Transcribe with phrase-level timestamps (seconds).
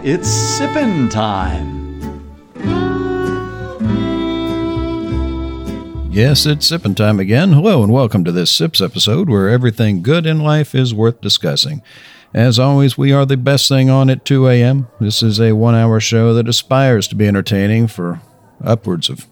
[0.00, 1.78] Now it's sippin' time.
[6.12, 7.52] Yes, it's sipping time again.
[7.52, 11.82] Hello, and welcome to this Sips episode where everything good in life is worth discussing.
[12.34, 14.88] As always, we are the best thing on at 2 a.m.
[15.00, 18.20] This is a one hour show that aspires to be entertaining for
[18.62, 19.26] upwards of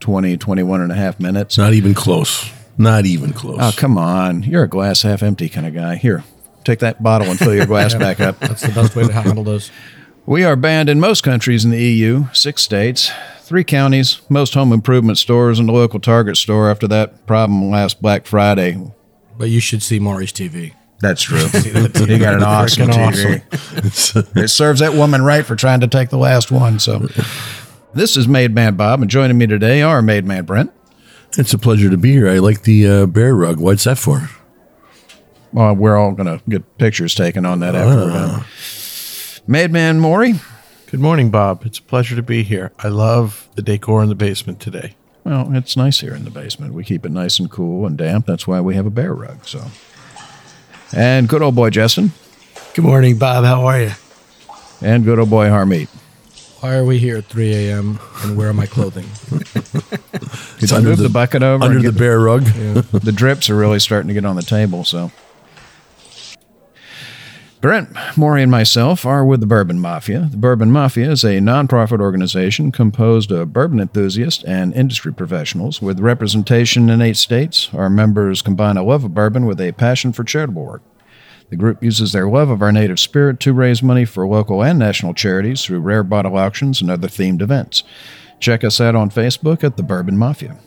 [0.00, 1.56] 20, 21 and a half minutes.
[1.56, 2.50] Not even close.
[2.76, 3.58] Not even close.
[3.60, 4.42] Oh, come on.
[4.42, 5.96] You're a glass half empty kind of guy.
[5.96, 6.24] Here,
[6.64, 8.38] take that bottle and fill your glass back up.
[8.40, 9.70] That's the best way to handle those.
[10.24, 14.72] We are banned in most countries in the EU, six states, three counties, most home
[14.72, 18.80] improvement stores, and the local Target store after that problem last Black Friday.
[19.36, 20.74] But you should see Maury's TV.
[21.00, 21.38] That's true.
[22.06, 24.36] he got an awesome Freaking TV.
[24.44, 26.78] it serves that woman right for trying to take the last one.
[26.78, 27.08] So,
[27.92, 30.72] this is Made Man Bob, and joining me today are Made Man Brent.
[31.36, 32.28] It's a pleasure to be here.
[32.28, 33.58] I like the uh, bear rug.
[33.58, 34.30] What's that for?
[35.52, 38.44] Well, we're all going to get pictures taken on that after we're
[39.46, 39.72] done.
[39.72, 40.34] Made Maury.
[40.90, 41.64] Good morning, Bob.
[41.64, 42.72] It's a pleasure to be here.
[42.78, 44.94] I love the decor in the basement today.
[45.24, 46.74] Well, it's nice here in the basement.
[46.74, 48.26] We keep it nice and cool and damp.
[48.26, 49.46] That's why we have a bear rug.
[49.46, 49.64] So,
[50.92, 52.12] and good old boy Justin,
[52.74, 53.44] Good morning, Bob.
[53.44, 53.90] How are you?
[54.80, 55.88] and good old boy Harmeet.
[56.60, 57.98] Why are we here at 3 a.m.
[58.22, 59.04] and where are my clothing?
[60.58, 61.62] Could you under move the, the- bucket over?
[61.64, 62.42] Under the get bear rug.
[62.44, 64.84] the drips are really starting to get on the table.
[64.84, 65.10] So,
[67.62, 70.26] Brent, Maury, and myself are with the Bourbon Mafia.
[70.32, 76.00] The Bourbon Mafia is a nonprofit organization composed of bourbon enthusiasts and industry professionals with
[76.00, 77.68] representation in eight states.
[77.72, 80.82] Our members combine a love of bourbon with a passion for charitable work.
[81.50, 84.76] The group uses their love of our native spirit to raise money for local and
[84.76, 87.84] national charities through rare bottle auctions and other themed events.
[88.40, 90.58] Check us out on Facebook at the Bourbon Mafia.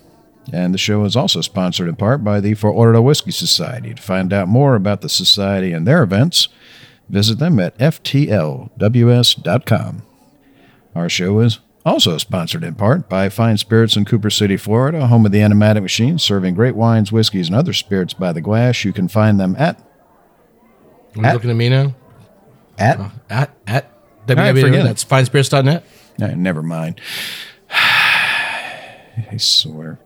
[0.54, 3.94] And the show is also sponsored in part by the Fort Lauderdale Whiskey Society.
[3.94, 6.48] To find out more about the Society and their events,
[7.10, 8.82] visit them at ftlws.com.
[10.96, 15.26] Our show is also sponsored in part by Fine Spirits in Cooper City, Florida, home
[15.26, 18.84] of the Enomatic Machine, serving great wines, whiskeys, and other spirits by the glass.
[18.86, 19.78] You can find them at
[21.16, 21.94] Are you At- looking at me now?
[22.78, 23.00] at
[23.30, 23.92] At at
[24.28, 24.80] right, forget www.
[24.80, 24.84] it.
[24.84, 25.84] That's finespirits.net.
[26.22, 27.00] eh, never mind.
[27.70, 30.00] I swear.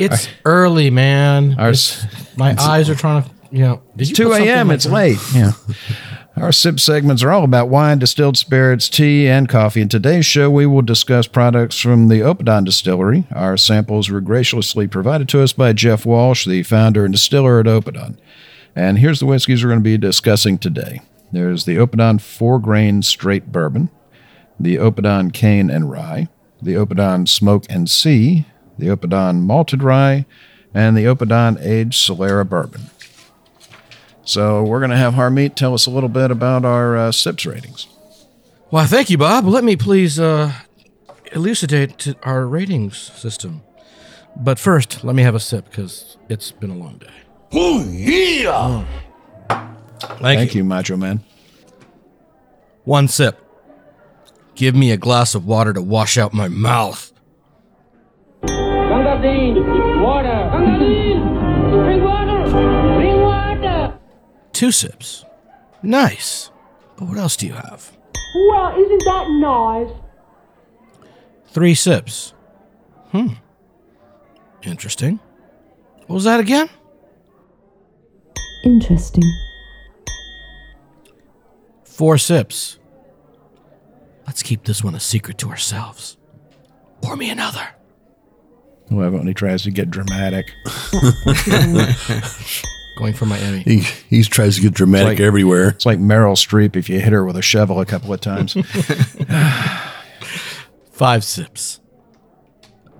[0.00, 1.54] It's early, man.
[1.58, 2.06] Our It's-
[2.36, 3.82] my eyes are trying to, you know.
[3.96, 4.70] Did 2 a.m.
[4.70, 5.18] It's late.
[5.34, 5.52] Yeah.
[6.36, 9.80] Our sip segments are all about wine, distilled spirits, tea, and coffee.
[9.80, 13.26] In today's show, we will discuss products from the Oppidan Distillery.
[13.32, 17.66] Our samples were graciously provided to us by Jeff Walsh, the founder and distiller at
[17.66, 18.18] Oppidan.
[18.76, 21.00] And here's the whiskeys we're going to be discussing today.
[21.32, 23.90] There's the Oppidan four grain straight bourbon,
[24.60, 26.28] the Oppidan cane and rye,
[26.62, 28.46] the Oppidan smoke and sea,
[28.78, 30.24] the Oppidan malted rye,
[30.72, 32.90] and the Oppidan aged Solera bourbon.
[34.28, 37.46] So we're going to have Harmeet tell us a little bit about our uh, SIPS
[37.46, 37.88] ratings.
[38.68, 39.46] Why, thank you, Bob.
[39.46, 40.52] Let me please uh,
[41.32, 43.62] elucidate our ratings system.
[44.36, 47.06] But first, let me have a sip because it's been a long day.
[47.54, 48.84] Oh, yeah.
[49.48, 50.58] Thank, Thank you.
[50.58, 51.24] you, Macho Man.
[52.84, 53.42] One sip.
[54.54, 57.14] Give me a glass of water to wash out my mouth.
[58.42, 60.50] Gunga Din, water.
[60.52, 60.97] Gunga Din,
[64.58, 65.24] Two sips.
[65.84, 66.50] Nice.
[66.96, 67.96] But what else do you have?
[68.34, 69.88] Well, isn't that nice?
[71.46, 72.34] Three sips.
[73.12, 73.34] Hmm.
[74.64, 75.20] Interesting.
[76.08, 76.68] What was that again?
[78.64, 79.22] Interesting.
[81.84, 82.80] Four sips.
[84.26, 86.16] Let's keep this one a secret to ourselves.
[87.00, 87.68] Pour me another.
[88.90, 90.52] Well, when he tries to get dramatic.
[92.98, 93.60] Going for Miami.
[93.60, 93.78] He,
[94.10, 95.68] he tries to get dramatic like- everywhere.
[95.68, 98.54] It's like Meryl Streep if you hit her with a shovel a couple of times.
[100.90, 101.78] Five sips.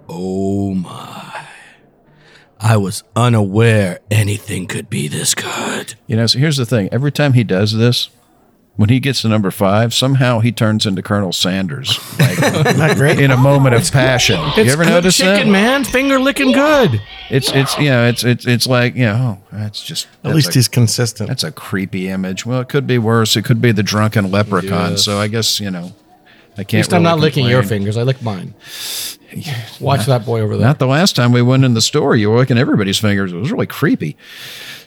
[0.09, 1.47] Oh my.
[2.61, 5.95] I was unaware anything could be this good.
[6.07, 6.89] you know, so here's the thing.
[6.93, 8.09] Every time he does this,
[8.79, 12.41] when he gets to number five, somehow he turns into Colonel Sanders, like
[12.77, 13.19] Not great.
[13.19, 14.39] in a moment of passion.
[14.57, 15.53] you ever good notice chicken, that?
[15.53, 15.83] man.
[15.83, 17.03] Finger licking good.
[17.29, 20.35] It's it's you know it's it's it's like you know oh, that's just At that's
[20.37, 21.29] least a, he's consistent.
[21.29, 22.47] that's a creepy image.
[22.47, 23.37] Well, it could be worse.
[23.37, 24.93] It could be the drunken leprechaun.
[24.93, 25.05] Yes.
[25.05, 25.91] So I guess you know
[26.57, 26.75] I can't.
[26.75, 27.97] least I'm really not licking your fingers.
[27.97, 28.55] I lick mine.
[29.81, 30.69] Watch that boy over there.
[30.69, 32.15] Not the last time we went in the store.
[32.15, 33.33] You were licking everybody's fingers.
[33.33, 34.17] It was really creepy.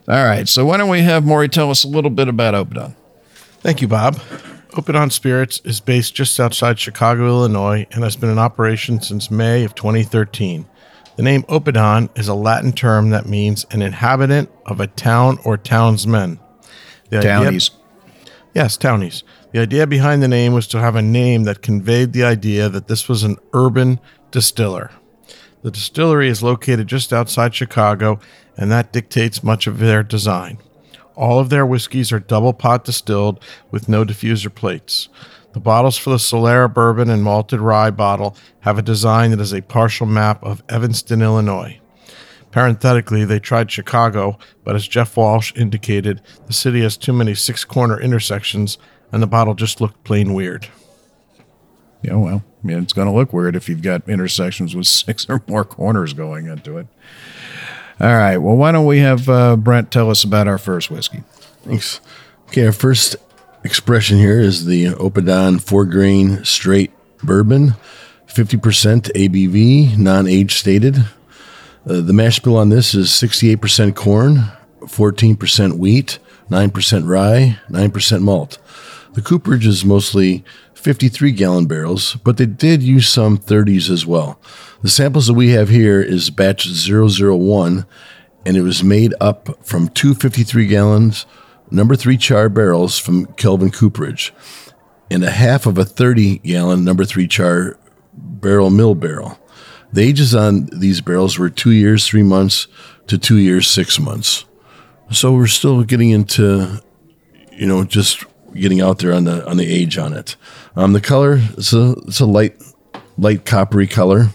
[0.07, 0.47] All right.
[0.47, 2.95] So why don't we have Maury tell us a little bit about Oppidan?
[3.61, 4.15] Thank you, Bob.
[4.71, 9.63] Oppidan Spirits is based just outside Chicago, Illinois, and has been in operation since May
[9.63, 10.65] of 2013.
[11.17, 15.57] The name Oppidan is a Latin term that means an inhabitant of a town or
[15.57, 16.39] townsman.
[17.09, 17.71] The idea- Townies.
[18.53, 19.23] Yes, townies.
[19.51, 22.87] The idea behind the name was to have a name that conveyed the idea that
[22.87, 23.99] this was an urban
[24.31, 24.91] distiller.
[25.61, 28.19] The distillery is located just outside Chicago,
[28.57, 30.57] and that dictates much of their design.
[31.21, 35.07] All of their whiskeys are double pot distilled with no diffuser plates.
[35.53, 39.53] The bottles for the Solera bourbon and malted rye bottle have a design that is
[39.53, 41.79] a partial map of Evanston, Illinois.
[42.49, 47.63] Parenthetically, they tried Chicago, but as Jeff Walsh indicated, the city has too many six
[47.65, 48.79] corner intersections
[49.11, 50.69] and the bottle just looked plain weird.
[52.01, 55.27] Yeah, well, I mean, it's going to look weird if you've got intersections with six
[55.29, 56.87] or more corners going into it.
[58.01, 58.37] All right.
[58.37, 61.23] Well, why don't we have uh, Brent tell us about our first whiskey?
[61.63, 62.01] Thanks.
[62.47, 63.15] Okay, our first
[63.63, 67.75] expression here is the Oppidan four grain straight bourbon,
[68.27, 70.97] 50% ABV, non age stated.
[70.97, 74.45] Uh, the mash bill on this is 68% corn,
[74.81, 76.17] 14% wheat,
[76.49, 78.57] 9% rye, 9% malt.
[79.13, 84.39] The cooperage is mostly 53 gallon barrels, but they did use some 30s as well.
[84.81, 87.85] The samples that we have here is batch 001,
[88.45, 91.25] and it was made up from two 53 gallons,
[91.69, 94.33] number three char barrels from Kelvin Cooperage,
[95.09, 97.77] and a half of a 30 gallon number three char
[98.13, 99.37] barrel mill barrel.
[99.91, 102.67] The ages on these barrels were two years, three months
[103.07, 104.45] to two years, six months.
[105.11, 106.81] So we're still getting into,
[107.51, 108.23] you know, just
[108.53, 110.35] getting out there on the on the age on it.
[110.75, 112.61] Um, the color it's a it's a light
[113.17, 114.27] light coppery color.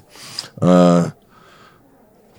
[0.60, 1.10] Uh,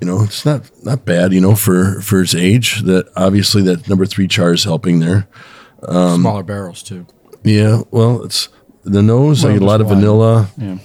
[0.02, 1.34] you know, it's not not bad.
[1.34, 2.82] You know, for for its age.
[2.84, 5.28] That obviously that number three char is helping there.
[5.84, 7.06] Um, Smaller barrels too.
[7.44, 8.50] Yeah, well, it's
[8.84, 9.46] the nose.
[9.46, 9.96] I get a lot of wide.
[9.96, 10.50] vanilla.
[10.58, 10.78] Yeah.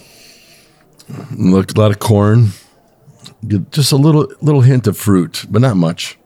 [1.35, 2.49] Look, a lot of corn.
[3.71, 6.17] Just a little little hint of fruit, but not much.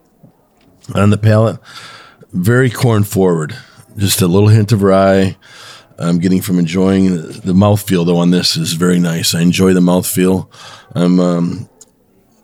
[0.96, 1.60] On the palate,
[2.32, 3.58] very corn forward.
[3.98, 5.38] Just a little hint of rye.
[6.00, 9.34] I'm getting from enjoying the, the mouthfeel though on this is very nice.
[9.34, 10.48] I enjoy the mouthfeel.
[10.94, 11.70] I'm um,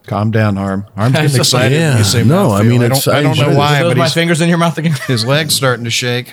[0.06, 0.86] Calm down, Harm.
[0.96, 1.80] Harm's getting just excited.
[1.80, 2.60] like- when you say No, mouthfeel.
[2.60, 4.40] I mean, I it's- don't, I I don't enjoy know why, Are but my fingers
[4.40, 4.92] in your mouth again?
[5.06, 6.32] his leg's starting to shake.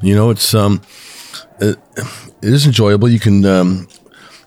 [0.00, 0.82] You know, it's um,
[1.60, 2.04] it, it
[2.52, 3.08] is enjoyable.
[3.08, 3.86] You can um,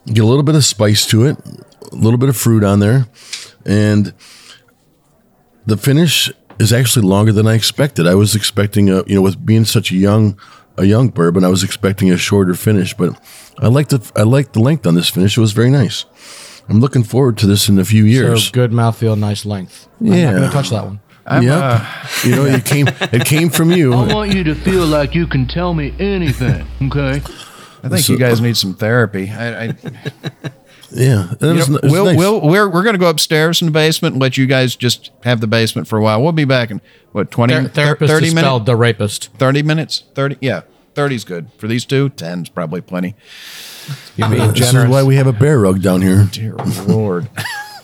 [0.06, 1.38] get a little bit of spice to it,
[1.90, 3.06] a little bit of fruit on there,
[3.64, 4.12] and
[5.64, 8.06] the finish is actually longer than I expected.
[8.06, 10.38] I was expecting a, you know, with being such a young,
[10.76, 13.18] a young bourbon, I was expecting a shorter finish, but
[13.58, 15.36] I liked the I liked the length on this finish.
[15.36, 16.04] It was very nice.
[16.68, 18.46] I'm looking forward to this in a few years.
[18.46, 19.88] So good mouthfeel, nice length.
[20.00, 20.32] Yeah, I'm not Yeah.
[20.38, 21.00] going to touch that one.
[21.28, 21.58] I'm, yep.
[21.60, 23.92] uh, you know, it came it came from you.
[23.94, 27.20] I want you to feel like you can tell me anything, okay?
[27.82, 29.30] I think you guys need some therapy.
[29.30, 29.74] I, I,
[30.90, 32.16] Yeah, you was, know, was we'll, nice.
[32.16, 35.10] we'll, we're we're going to go upstairs in the basement and let you guys just
[35.24, 36.22] have the basement for a while.
[36.22, 36.80] We'll be back in
[37.12, 38.46] what 20, Ther- therapist 30 is minutes?
[38.46, 39.32] spelled the rapist.
[39.34, 40.04] 30 minutes?
[40.14, 40.36] 30?
[40.40, 40.62] Yeah,
[40.94, 41.50] 30's good.
[41.58, 43.14] For these two, 10's probably plenty.
[44.16, 46.28] You're being uh, This is why we have a bear rug down here.
[46.30, 46.54] Dear
[46.86, 47.28] Lord.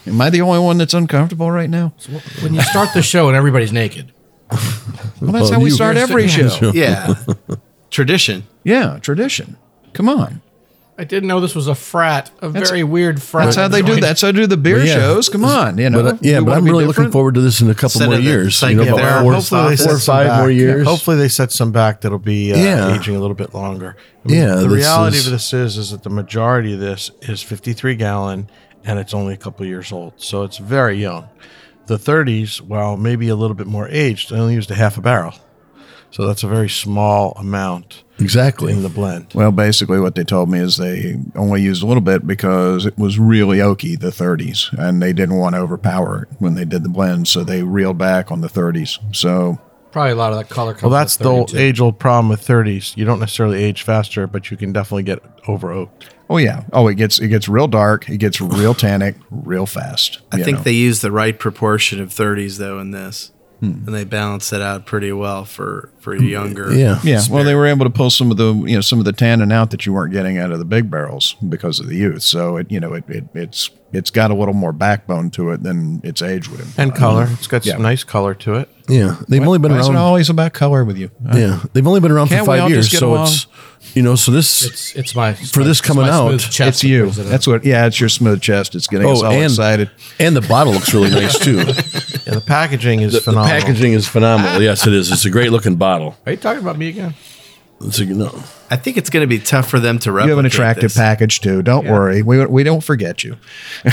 [0.06, 1.94] Am I the only one that's uncomfortable right now?
[2.40, 4.12] When you start the show and everybody's naked,
[4.50, 4.60] Well,
[5.32, 6.72] that's Well, how we start every show.
[6.74, 7.14] Yeah.
[7.90, 8.44] Tradition.
[8.64, 9.56] Yeah, tradition.
[9.92, 10.40] Come on.
[10.98, 13.46] I didn't know this was a frat, a very weird frat.
[13.46, 13.88] That's how they do.
[13.88, 14.02] joint.
[14.02, 14.94] That's how they do the beer yeah.
[14.94, 15.30] shows.
[15.30, 16.02] Come on, you know.
[16.02, 18.06] But, uh, yeah, but I'm be really looking forward to this in a couple Instead
[18.06, 18.60] more of the years.
[18.60, 20.38] You know, yeah, about four, hopefully they or set some five back.
[20.40, 20.86] more years.
[20.86, 22.94] Hopefully they set some back that'll be uh, Yeah.
[22.94, 23.96] aging a little bit longer.
[24.26, 27.94] Yeah, the reality is- of this is is that the majority of this is 53
[27.96, 28.50] gallon
[28.84, 31.28] and it's only a couple years old, so it's very young.
[31.86, 35.00] The 30s, while maybe a little bit more aged, they only used a half a
[35.00, 35.34] barrel,
[36.12, 38.72] so that's a very small amount exactly.
[38.72, 39.28] in the blend.
[39.34, 42.96] Well, basically, what they told me is they only used a little bit because it
[42.98, 46.82] was really oaky, the 30s, and they didn't want to overpower it when they did
[46.82, 48.98] the blend, so they reeled back on the 30s.
[49.16, 49.58] So,
[49.90, 52.40] Probably a lot of that color comes Well, that's the old age old problem with
[52.40, 52.96] 30s.
[52.96, 56.08] You don't necessarily age faster, but you can definitely get over oaked.
[56.30, 60.20] oh yeah, oh it gets it gets real dark, it gets real tannic, real fast.
[60.30, 60.64] I think know.
[60.64, 63.32] they use the right proportion of 30s though in this.
[63.62, 66.74] And they balance it out pretty well for for younger.
[66.74, 66.98] Yeah.
[67.04, 69.12] Yeah, well, they were able to pull some of the you know some of the
[69.12, 72.22] tannin out that you weren't getting out of the big barrels because of the youth.
[72.22, 75.62] So it you know it, it it's it's got a little more backbone to it
[75.62, 76.82] than its age would imply.
[76.82, 77.28] And color.
[77.30, 77.74] It's got Yeah.
[77.74, 78.68] some nice color to it.
[78.88, 79.16] Yeah.
[79.28, 79.98] They've only been Why is it around.
[80.02, 81.10] always about color with you?
[81.30, 81.62] Uh, yeah.
[81.74, 82.90] They've only been around for five years.
[82.90, 83.26] So along?
[83.28, 83.46] it's,
[83.94, 84.62] you know, so this.
[84.64, 87.10] It's it's my For this coming out, It's you.
[87.10, 87.64] That's what.
[87.66, 88.74] Yeah, it's your smooth chest.
[88.74, 89.90] It's getting us Oh, all and excited.
[90.18, 91.62] and the bottle looks really nice too.
[92.26, 93.60] Yeah, the packaging is The, the phenomenal.
[93.60, 94.62] packaging is phenomenal.
[94.62, 95.10] Yes, it is.
[95.10, 96.16] It's a great looking bottle.
[96.26, 97.14] Are you talking about me again?
[97.80, 98.28] It's a, no.
[98.70, 100.26] I think it's going to be tough for them to replicate.
[100.28, 100.96] You have an attractive this.
[100.96, 101.62] package too.
[101.62, 102.22] Don't worry.
[102.22, 103.36] We we don't forget you.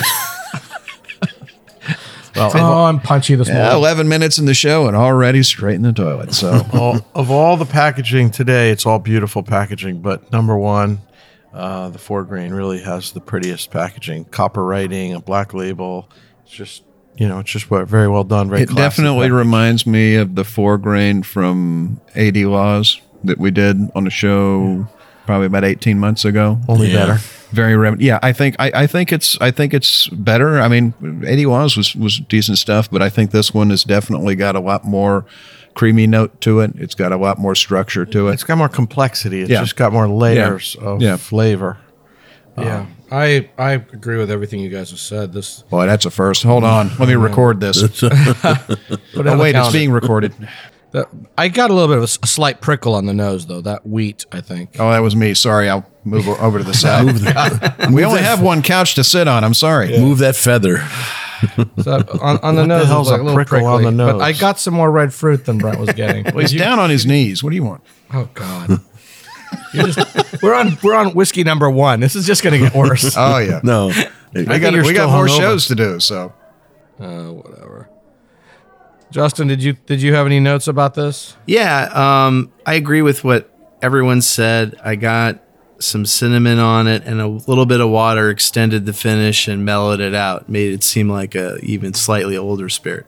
[2.36, 3.74] Oh, I'm punchy this Yeah, morning.
[3.78, 6.34] Eleven minutes in the show and already straight in the toilet.
[6.34, 10.00] So all, of all the packaging today, it's all beautiful packaging.
[10.02, 11.00] But number one,
[11.54, 14.26] uh, the four grain really has the prettiest packaging.
[14.26, 16.10] Copper writing, a black label.
[16.46, 16.84] It's just
[17.20, 18.50] you know, it's just very well done.
[18.50, 19.38] Very it classy definitely packaging.
[19.38, 24.88] reminds me of the four grain from AD Laws that we did on the show
[25.26, 26.60] probably about eighteen months ago.
[26.68, 27.06] only Yeah.
[27.06, 27.20] better.
[27.52, 28.20] Very rem- yeah.
[28.24, 30.60] I think I, I think it's I think it's better.
[30.62, 30.94] I mean,
[31.28, 34.60] AD Laws was was decent stuff, but I think this one has definitely got a
[34.60, 35.26] lot more
[35.76, 36.72] creamy note to it.
[36.76, 38.34] It's got a lot more structure to it.
[38.34, 39.42] It's got more complexity.
[39.42, 39.62] It's Yeah.
[39.62, 41.18] just got more layers of Yeah.
[41.18, 41.78] flavor.
[42.58, 45.34] Yeah, um, I I agree with everything you guys have said.
[45.34, 46.44] This Boy, that's a first.
[46.44, 47.82] Hold on, let me record this.
[48.02, 48.20] put it on
[49.16, 49.78] Oh the wait, it's calendar.
[49.78, 50.34] being recorded.
[50.92, 53.46] The- I got a little bit of a, s- a slight prickle on the nose
[53.46, 53.62] though.
[53.62, 54.72] That wheat, I think.
[54.80, 55.36] Oh, that was me.
[55.36, 57.92] Sorry, I'll move o- over to the side.
[57.94, 59.44] we only have one couch to sit on.
[59.44, 60.00] I'm sorry.
[60.00, 60.80] Move that feather.
[61.84, 63.84] So on, on the What nose, it hell's was like a a little prickle on
[63.84, 66.24] prickly, the But I got some more red fruit than Brent was getting.
[66.26, 67.44] Well, he's down on his knees.
[67.44, 67.84] What do you want?
[68.12, 68.82] Oh God.
[69.74, 72.00] You're just, we're on we're on whiskey number one.
[72.00, 73.16] This is just going to get worse.
[73.18, 73.60] Oh yeah.
[73.64, 73.92] No.
[74.34, 75.38] we got we got more hungover.
[75.38, 76.00] shows to do.
[76.00, 76.34] So
[77.00, 77.90] Uh, whatever.
[79.12, 81.36] Justin, did you did you have any notes about this?
[81.48, 81.90] Yeah,
[82.28, 83.50] um, I agree with what
[83.82, 84.76] everyone said.
[84.84, 85.44] I got
[85.80, 90.00] some cinnamon on it, and a little bit of water extended the finish and mellowed
[90.00, 93.08] it out, made it seem like a even slightly older spirit.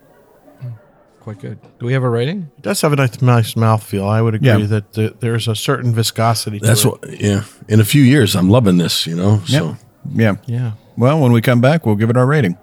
[1.21, 1.59] Quite good.
[1.79, 2.49] Do we have a rating?
[2.57, 4.07] It does have a nice, nice mouthfeel.
[4.09, 4.57] I would agree Yeah.
[4.65, 6.87] that the, there's a certain viscosity to That's it.
[6.89, 7.19] what.
[7.21, 7.43] Yeah.
[7.67, 9.05] In a few years, I'm loving this.
[9.05, 9.41] You know.
[9.45, 9.65] So.
[9.67, 9.75] Yep.
[10.15, 10.35] yeah.
[10.47, 10.71] Yeah.
[10.97, 12.57] Well, when we come back, we'll give it our rating.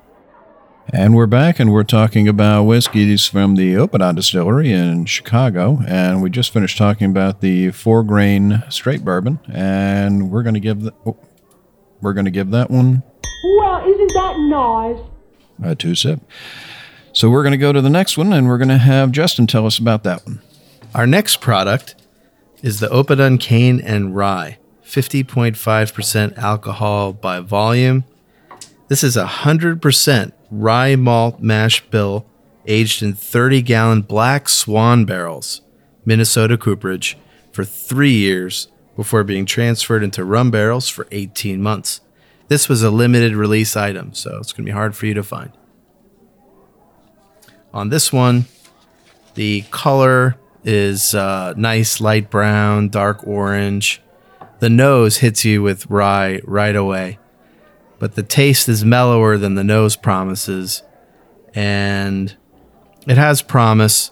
[0.93, 5.81] And we're back, and we're talking about whiskeys from the Oppidan Distillery in Chicago.
[5.87, 10.61] And we just finished talking about the four grain straight bourbon, and we're going to
[10.61, 11.17] give the, oh,
[12.01, 13.03] we're going to give that one
[13.59, 14.37] Well, isn't that
[15.61, 15.71] nice?
[15.73, 16.21] a two sip.
[17.19, 19.49] So we're going to go to the next one, and we're going to have Justin
[19.49, 20.41] tell us about that one.
[20.95, 21.97] Our next product
[22.63, 28.05] is the Oppidan Cane and Rye, 50.5% alcohol by volume.
[28.87, 32.25] This is a 100% rye malt mash bill
[32.69, 35.63] aged in 30 gallon black swan barrels,
[36.05, 37.19] Minnesota cooperage,
[37.51, 42.01] for three years before being transferred into rum barrels for 18 months.
[42.47, 45.25] This was a limited release item, so it's going to be hard for you to
[45.25, 45.51] find.
[47.73, 48.47] On this one,
[49.35, 54.03] the color is uh, nice light brown, dark orange.
[54.61, 57.19] The nose hits you with rye right away,
[57.99, 60.83] but the taste is mellower than the nose promises,
[61.55, 62.37] and
[63.07, 64.11] it has promise.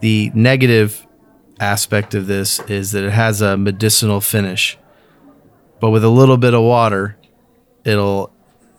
[0.00, 1.06] The negative
[1.58, 4.78] aspect of this is that it has a medicinal finish,
[5.80, 7.16] but with a little bit of water,
[7.84, 8.32] it'll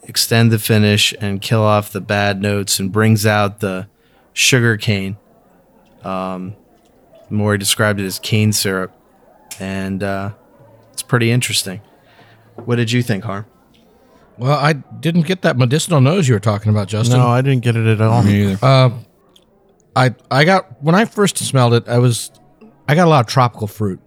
[0.04, 3.88] extend the finish and kill off the bad notes and brings out the
[4.34, 5.18] sugar cane.
[6.04, 6.56] Um,
[7.30, 8.92] Maury described it as cane syrup,
[9.60, 10.32] and uh,
[10.94, 11.82] it's pretty interesting.
[12.56, 13.46] What did you think, Harm?
[14.38, 17.20] Well, I didn't get that medicinal nose you were talking about, Justin.
[17.20, 18.26] No, I didn't get it at all.
[18.28, 18.58] either.
[19.96, 22.32] I I got when I first smelled it, I was
[22.88, 24.00] I got a lot of tropical fruit.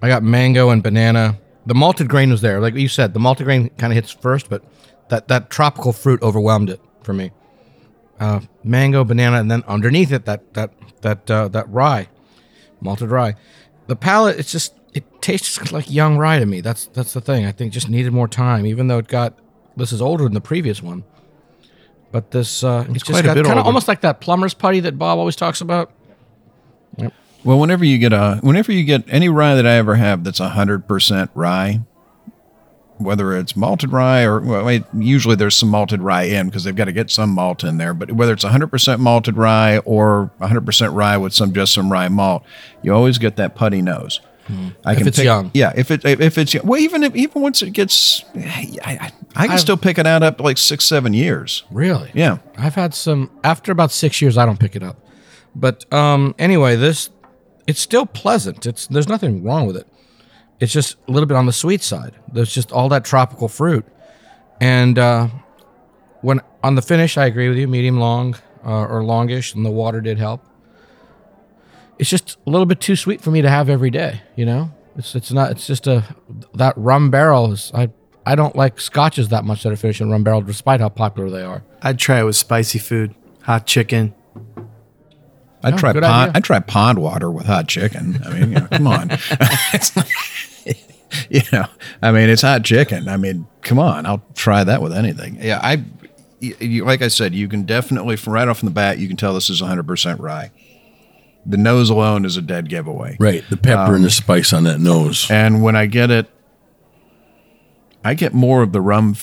[0.00, 1.38] I got mango and banana.
[1.66, 3.14] The malted grain was there, like you said.
[3.14, 4.62] The malted grain kind of hits first, but
[5.08, 7.32] that that tropical fruit overwhelmed it for me.
[8.20, 12.08] Uh, mango, banana, and then underneath it, that that that uh, that rye,
[12.80, 13.34] malted rye.
[13.88, 16.60] The palate, it's just it tastes like young rye to me.
[16.60, 17.44] That's that's the thing.
[17.44, 19.36] I think just needed more time, even though it got
[19.76, 21.04] this is older than the previous one.
[22.12, 24.54] But this, uh, it's, quite just a got bit kind of almost like that plumber's
[24.54, 25.90] putty that Bob always talks about.
[26.96, 27.12] Yep.
[27.42, 30.38] Well, whenever you get a, whenever you get any rye that I ever have that's
[30.38, 31.80] hundred percent rye,
[32.98, 36.76] whether it's malted rye or well, wait, usually there's some malted rye in because they've
[36.76, 37.92] got to get some malt in there.
[37.94, 41.90] But whether it's hundred percent malted rye or hundred percent rye with some just some
[41.90, 42.44] rye malt,
[42.82, 44.20] you always get that putty nose.
[44.84, 45.50] I If it's pick, young.
[45.54, 45.72] yeah.
[45.74, 49.50] If it if it's well, even if even once it gets, I, I, I can
[49.52, 51.64] I've- still pick it out up like six seven years.
[51.70, 52.10] Really?
[52.12, 54.36] Yeah, I've had some after about six years.
[54.36, 54.98] I don't pick it up,
[55.56, 57.08] But um, anyway, this
[57.66, 58.66] it's still pleasant.
[58.66, 59.86] It's there's nothing wrong with it.
[60.60, 62.14] It's just a little bit on the sweet side.
[62.32, 63.84] There's just all that tropical fruit,
[64.60, 65.28] and uh,
[66.22, 69.70] when on the finish, I agree with you, medium long uh, or longish, and the
[69.70, 70.44] water did help.
[71.98, 74.22] It's just a little bit too sweet for me to have every day.
[74.36, 75.50] You know, it's it's not.
[75.50, 76.04] It's just a
[76.54, 77.90] that rum barrel is I.
[78.26, 81.28] I don't like scotches that much that are finished in rum barrel, despite how popular
[81.28, 81.62] they are.
[81.82, 84.14] I'd try it with spicy food, hot chicken.
[85.64, 86.32] I'd Oh, try pond.
[86.36, 88.20] I'd try pond water with hot chicken.
[88.24, 89.08] I mean, you know, come on.
[89.08, 89.18] Not-
[91.30, 91.66] you know,
[92.02, 93.08] I mean, it's hot chicken.
[93.08, 94.06] I mean, come on.
[94.06, 95.38] I'll try that with anything.
[95.40, 95.82] Yeah, I
[96.40, 99.32] You, like I said, you can definitely from right off the bat, you can tell
[99.34, 100.50] this is 100% rye.
[101.46, 103.16] The nose alone is a dead giveaway.
[103.20, 103.44] Right.
[103.50, 105.30] The pepper Um, and the spice on that nose.
[105.30, 106.30] And when I get it,
[108.04, 109.16] I get more of the rum.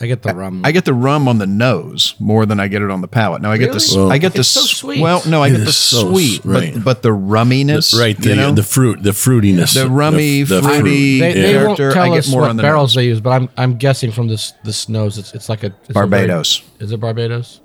[0.00, 0.62] I get the rum.
[0.64, 3.42] I get the rum on the nose more than I get it on the palate.
[3.42, 4.10] Now I get the s- Really?
[4.10, 5.00] I get the so sweet.
[5.00, 6.74] Well, no, I It get the so sweet, s- right.
[6.74, 8.16] but, but the rumminess, right.
[8.18, 8.52] The, you know?
[8.52, 9.74] the fruit, the fruitiness.
[9.74, 12.62] The rummy, fruity- they, they won't character, tell I get us more what on the
[12.64, 12.94] barrels nose.
[12.96, 15.90] they use, but I'm I'm guessing from this this nose, it's it's like a it's
[15.90, 16.62] a very- Barbados.
[16.80, 17.60] is it Barbados?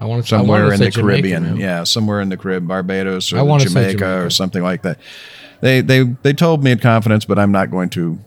[0.00, 1.42] I want to somewhere in the Jamaica, Caribbean.
[1.42, 1.56] man.
[1.58, 4.24] Yeah, somewhere in the Caribbean, Barbados or I wanna Jamaica, Jamaica.
[4.24, 4.98] or something like that.
[5.60, 8.18] They they they told me in confidence, but I'm not going to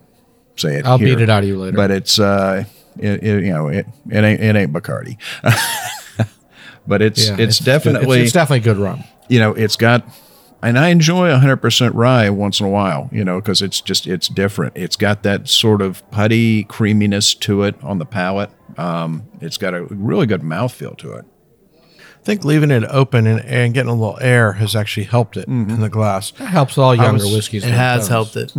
[0.55, 0.85] say it.
[0.85, 1.15] I'll here.
[1.17, 1.75] beat it out of you later.
[1.75, 2.65] But it's uh,
[2.97, 5.17] it, it, you know, it it ain't it ain't Bacardi.
[6.87, 7.65] but it's Yeah, it's, good.
[7.65, 9.03] definitely it's, it's definitely good rum.
[9.29, 10.05] you know it's got
[10.61, 14.27] and i enjoy 100% rye once in a while you know because it's just it's
[14.27, 19.57] different it's got that sort of putty creaminess to it on the palate um, it's
[19.57, 21.25] got a really good mouthfeel to it
[21.89, 25.45] I think leaving it open and, and getting a little air has actually helped it
[25.49, 25.71] Mm-hmm.
[25.71, 26.31] in the glass.
[26.31, 27.65] That helps all younger was- whiskeys.
[27.65, 28.07] It has does.
[28.07, 28.53] helped it.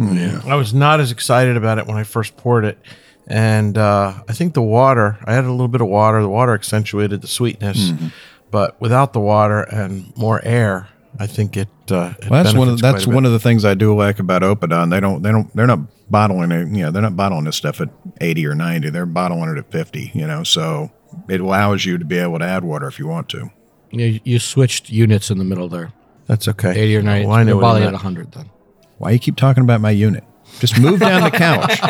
[0.47, 2.79] I was not as excited about it when I first poured it.
[3.26, 6.21] And uh, I think the water, I added a little bit of water.
[6.21, 7.90] The water accentuated the sweetness.
[7.90, 8.09] Mm-hmm.
[8.50, 10.88] But without the water and more air,
[11.19, 11.69] I think it.
[11.90, 14.18] Uh, it well that's one of benefits that's one of the things i do like
[14.18, 17.44] about Oppidan they don't they don't they're not bottling it you know they're not bottling
[17.44, 17.90] this stuff at
[18.22, 20.90] 80 or 90 they're bottling it at 50 you know so
[21.29, 23.51] it allows you to be able to add water if you want to
[23.90, 25.92] You, you switched units in the middle there,
[26.27, 26.70] That's okay.
[26.70, 27.27] eighty or ninety.
[27.27, 28.03] Well, I know You're what probably at meant.
[28.03, 28.49] hundred then.
[28.96, 30.25] Why you keep talking about my unit?
[30.61, 31.81] Just move down the couch.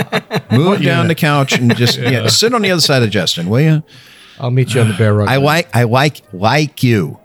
[0.50, 2.27] Move down the couch and just yeah.
[2.29, 3.83] sit on the other side of Justin, will you?
[4.38, 5.29] I'll meet you on the bear rug.
[5.29, 7.18] I like I like like you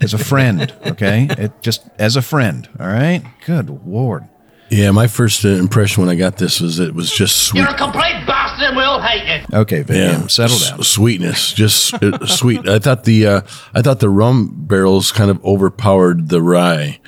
[0.00, 0.72] as a friend.
[0.86, 2.68] Okay, it just as a friend.
[2.80, 3.22] All right.
[3.44, 4.28] Good lord.
[4.68, 7.60] Yeah, my first uh, impression when I got this was it was just sweet.
[7.60, 9.58] You're a complete bastard and we all hate you.
[9.58, 10.82] Okay, Vivian, Yeah, settle s- down.
[10.82, 11.94] Sweetness, just
[12.26, 12.68] sweet.
[12.68, 13.40] I thought the uh,
[13.74, 16.98] I thought the rum barrels kind of overpowered the rye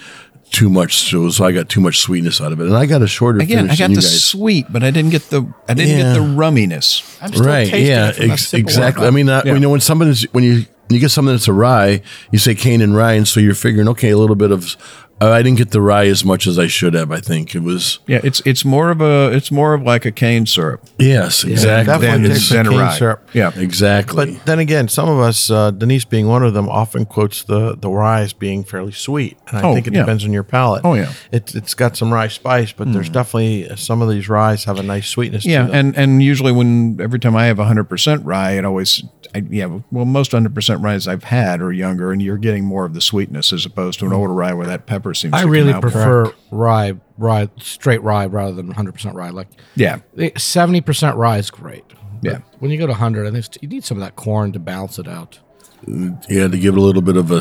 [0.51, 3.03] too much, so, so I got too much sweetness out of it, and I got
[3.03, 4.25] a shorter Again, I got than the you guys.
[4.25, 6.15] sweet, but I didn't get the I didn't Yeah.
[6.15, 7.19] get the rumminess.
[7.23, 7.69] I'm still right?
[7.69, 9.01] tasting Yeah, it from that ex- sip of exactly.
[9.03, 9.13] water.
[9.13, 9.55] I mean, uh, Yeah.
[9.55, 12.01] you know, when somebody's when you you get something that's a rye,
[12.33, 14.75] you say cane and rye, and so you're figuring, okay, a little bit of.
[15.21, 17.11] Uh, I didn't get the rye as much as I should have.
[17.11, 20.13] I think it was Yeah, it's it's more of a it's more of like a
[20.13, 21.93] cane syrup yes, exactly.
[21.93, 22.95] definitely than, takes than a cane rye.
[22.99, 23.29] syrup.
[23.33, 24.35] Yeah, Exactly.
[24.35, 27.77] But then again, some of us, uh, Denise being one of them, often quotes the
[27.77, 30.01] the rye as being fairly sweet, and I Oh, think it yeah.
[30.01, 30.83] depends on your palate.
[30.85, 31.07] Oh, yeah.
[31.07, 31.35] Hmm.
[31.37, 34.83] it, it's got some rye spice, but there's definitely some of these ryes have a
[34.83, 35.45] nice sweetness.
[35.45, 35.75] Yeah, to them.
[35.75, 39.03] and and usually when every time I have 100% rye, it always
[39.35, 42.95] I, yeah, well most 100% ryes I've had are younger and you're getting more of
[42.95, 45.51] the sweetness as opposed to an older rye where that pepper seems I to come
[45.51, 45.91] really out more.
[45.91, 49.31] prefer rye, rye, straight rye rather than 100% rye.
[49.31, 49.99] Like Yeah.
[50.17, 51.85] 70% rye is great.
[52.23, 52.39] But Yeah.
[52.59, 54.59] When you go to 100, I think it's- you need some of that corn to
[54.59, 55.39] balance it out.
[55.87, 57.41] Mm, yeah, to give it a little bit of a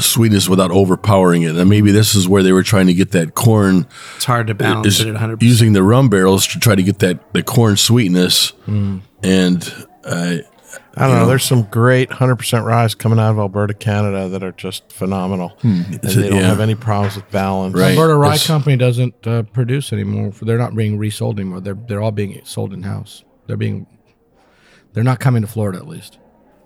[0.00, 1.56] sweetness without overpowering it.
[1.56, 4.52] And maybe this is where they were trying to get that corn It's hard to
[4.52, 5.42] uh, balance is it at 100%.
[5.42, 8.52] using the rum barrels to try to get that the corn sweetness.
[8.68, 9.00] Mm.
[9.22, 10.36] And uh,
[10.96, 11.26] I don't know.
[11.26, 15.82] There's some great 100% ryes coming out of Alberta, Canada, that are just phenomenal, hmm.
[15.86, 16.46] and they don't yeah.
[16.46, 17.74] have any problems with balance.
[17.74, 17.90] Right.
[17.90, 20.32] Alberta Rye That's- Company doesn't uh, produce anymore.
[20.40, 21.60] They're not being resold anymore.
[21.60, 23.24] They're they're all being sold in house.
[23.46, 23.86] They're being
[24.92, 26.18] they're not coming to Florida at least.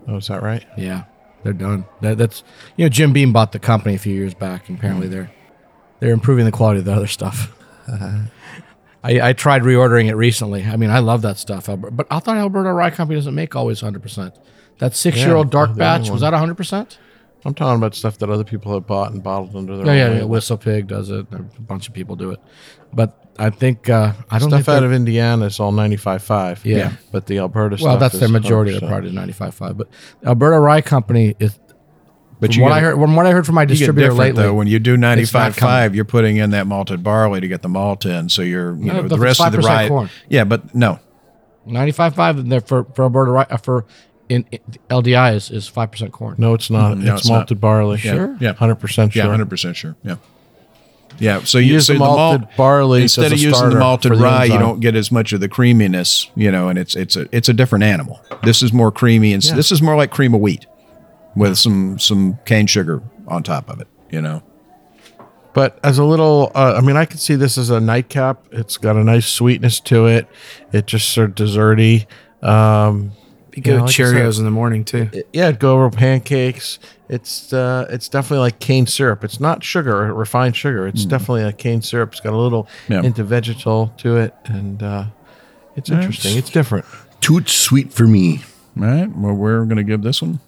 [0.07, 0.65] Oh, is that right?
[0.77, 1.03] Yeah,
[1.43, 1.85] they're done.
[2.01, 2.43] That, that's
[2.77, 5.13] you know Jim Beam bought the company a few years back, and apparently hmm.
[5.13, 5.31] they're
[5.99, 7.57] they're improving the quality of the other stuff.
[7.87, 8.19] Uh-huh.
[9.03, 10.63] I, I tried reordering it recently.
[10.63, 13.55] I mean, I love that stuff, Alber- but I thought Alberta Rye Company doesn't make
[13.55, 14.01] always 100.
[14.01, 14.35] percent
[14.79, 16.55] That six year old dark batch was that 100.
[16.55, 16.97] percent
[17.43, 19.97] I'm talking about stuff that other people have bought and bottled under their Oh own
[19.97, 20.23] yeah, yeah.
[20.25, 21.25] Whistle Pig does it.
[21.31, 22.39] A bunch of people do it,
[22.93, 26.59] but I think uh, I don't Stuff out of Indiana is all 95.5.
[26.65, 26.91] Yeah.
[27.11, 28.71] But the Alberta stuff Well, that's their majority.
[28.73, 28.89] They're 100%.
[28.89, 29.77] part of 95.5.
[29.77, 29.87] But
[30.23, 31.57] Alberta Rye Company is.
[32.41, 34.19] But From you what get- I heard, from what I heard from my distributor different
[34.19, 34.99] lately, though when you do it's
[35.33, 38.75] not 95.5 you're putting in that malted barley to get the malt in so you're
[38.75, 40.09] you No, know but the rest of the 5% rye corn.
[40.27, 40.99] Yeah, but no.
[41.67, 43.85] 95.5 and they're for for Alberta Rye uh, for
[44.27, 46.35] in, in LDI is is five percent corn.
[46.39, 46.97] No, it's not.
[46.97, 47.35] No, it's, it's not.
[47.39, 47.99] malted barley.
[48.03, 48.35] Yeah.
[48.39, 48.53] Yeah.
[48.53, 49.23] hundred percent sure.
[49.23, 49.95] Yeah, hundred percent sure.
[50.03, 50.15] Yeah.
[51.19, 53.75] Yeah, so You you use so the the malted malt barley instead of using the
[53.75, 56.79] malted for the rye, you don't get as much of the creaminess, you know, and
[56.79, 58.19] it's it's a it's a different animal.
[58.43, 59.53] This is more creamy, and Yeah.
[59.53, 60.65] this is more like cream of wheat
[61.35, 63.87] with some some cane sugar on top of it.
[64.09, 64.43] You know,
[65.53, 68.43] But as a little, uh, I mean, I can see this as a nightcap.
[68.51, 70.27] It's got a nice sweetness to it.
[70.73, 72.07] It just sort of desserty.
[72.43, 73.11] Um,
[73.51, 75.09] Be you good know, like I said, Cheerios in the morning too.
[75.33, 76.79] yeah, it'd go over pancakes.
[77.09, 79.23] It's uh, it's definitely like cane syrup.
[79.23, 80.87] It's not sugar, refined sugar.
[80.87, 82.11] It's definitely a cane syrup.
[82.13, 83.01] It's got a little Yeah.
[83.01, 85.05] hint of vegetal to it, and uh,
[85.75, 86.37] it's interesting.
[86.37, 86.85] It's different.
[87.19, 88.41] Toot sweet for me.
[88.77, 89.09] all right.
[89.13, 90.39] Well, we're gonna give this one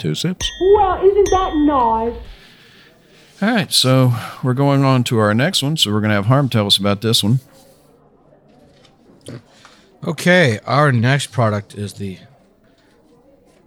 [0.00, 0.50] two sips.
[0.60, 2.14] Well, isn't that nice?
[3.42, 5.76] All right, so we're going on to our next one.
[5.76, 7.40] So we're gonna have Harm tell us about this one.
[10.06, 12.18] Okay, our next product is the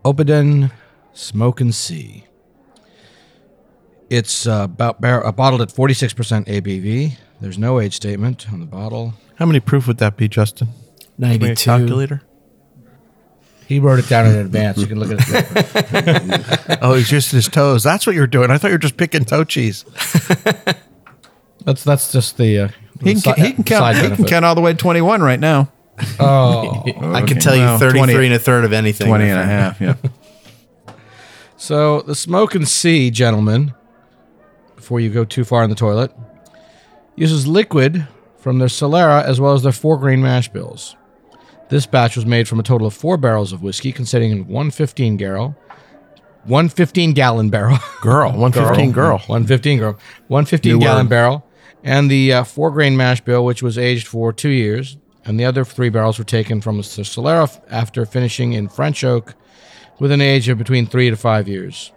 [0.03, 0.71] Oppidan
[1.13, 2.25] Smoke and Sea.
[4.09, 7.17] It's uh, about bar- uh, bottled at 46% ABV.
[7.39, 9.13] There's no age statement on the bottle.
[9.35, 10.69] How many proof would that be, Justin?
[10.99, 11.55] Give me a 92.
[11.63, 12.21] calculator.
[13.67, 14.77] He wrote it down in advance.
[14.77, 16.79] You can look at it.
[16.81, 17.83] Oh, he's using his toes.
[17.83, 18.51] That's what you're doing.
[18.51, 19.83] I thought you were just picking toe cheese.
[21.65, 22.59] that's that's just the.
[22.59, 22.67] Uh,
[23.01, 23.95] He can, si- he can count.
[23.97, 25.71] side He can count all the way to twenty-one right now.
[26.19, 29.07] Oh, I can tell you Well, 33 20 and a third of anything.
[29.07, 29.79] 20 and a half.
[29.81, 29.95] Yeah.
[31.55, 33.73] So the smoke and sea, gentlemen,
[34.75, 36.11] before you go too far in the toilet,
[37.15, 38.05] uses liquid
[38.37, 40.97] from their Solera as well as their four grain mash bills.
[41.73, 44.69] This batch was made from a total of four barrels of whiskey, consisting of one
[44.69, 45.57] 15 barrel,
[46.43, 49.17] one 15 gallon barrel, Girl, 115 girl.
[49.25, 51.09] one 15 girl, one 15 New gallon word.
[51.09, 51.47] barrel,
[51.83, 55.45] and the uh, four grain mash bill, which was aged for two years, and the
[55.45, 59.33] other three barrels were taken from the Solera f- after finishing in French oak
[59.97, 61.91] with an age of between three to five years.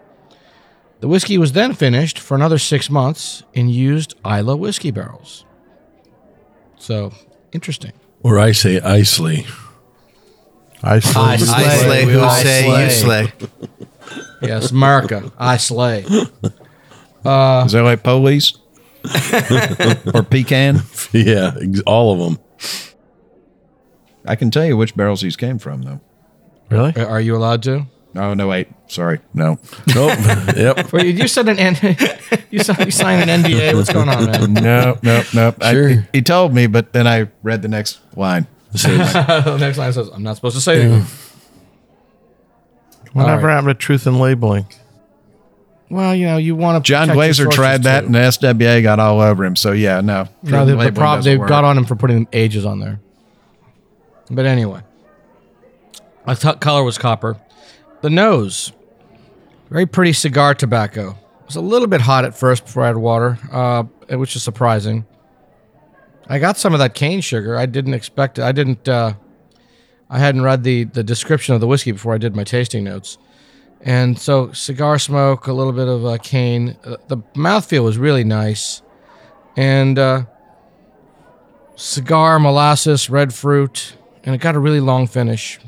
[1.00, 5.44] The whiskey was then finished for another six months in used Islay whiskey barrels.
[6.78, 7.12] So
[7.52, 7.92] interesting.
[8.22, 9.44] Or I say Isley.
[10.82, 11.22] I slay.
[11.22, 13.26] I slay, who I say you slay.
[13.38, 13.48] slay.
[14.42, 16.00] Yes, America, I slay.
[16.08, 18.52] Is that like police
[20.14, 20.80] or pecan?
[21.12, 22.38] Yeah, ex- all of them.
[24.26, 26.00] I can tell you which barrels these came from, though.
[26.70, 26.92] Really?
[26.96, 27.86] Uh, are you allowed to?
[28.16, 28.68] Oh no, wait.
[28.88, 29.58] Sorry, no.
[29.94, 30.18] Nope.
[30.56, 30.92] yep.
[30.92, 31.76] Well, you, you said an N-
[32.50, 33.74] you, signed, you signed an NDA.
[33.74, 34.52] What's going on, man?
[34.54, 35.54] No, no, no.
[35.60, 35.88] I- Sure.
[35.88, 38.46] he, he told me, but then I read the next line.
[38.84, 41.06] the next line says, "I'm not supposed to say anything."
[43.12, 43.54] Whatever right.
[43.54, 44.66] happened to truth in labeling?
[45.88, 46.86] Well, you know, you want to.
[46.86, 49.56] John Glaser tried that, and the SWA got all over him.
[49.56, 50.28] So yeah, no.
[50.42, 51.48] no, the, the prob- they work.
[51.48, 53.00] got on him for putting ages on there.
[54.30, 54.82] But anyway,
[56.26, 57.40] I thought color was copper.
[58.00, 58.72] The nose,
[59.70, 61.10] very pretty cigar tobacco.
[61.10, 64.42] It was a little bit hot at first before I had water, uh, which is
[64.42, 65.06] surprising.
[66.28, 67.56] I got some of that cane sugar.
[67.56, 68.44] I didn't expect it.
[68.44, 68.88] I didn't.
[68.88, 69.14] Uh,
[70.10, 73.18] I hadn't read the the description of the whiskey before I did my tasting notes,
[73.80, 76.76] and so cigar smoke, a little bit of uh, cane.
[76.84, 78.82] Uh, the mouthfeel was really nice,
[79.56, 80.24] and uh,
[81.76, 85.60] cigar, molasses, red fruit, and it got a really long finish.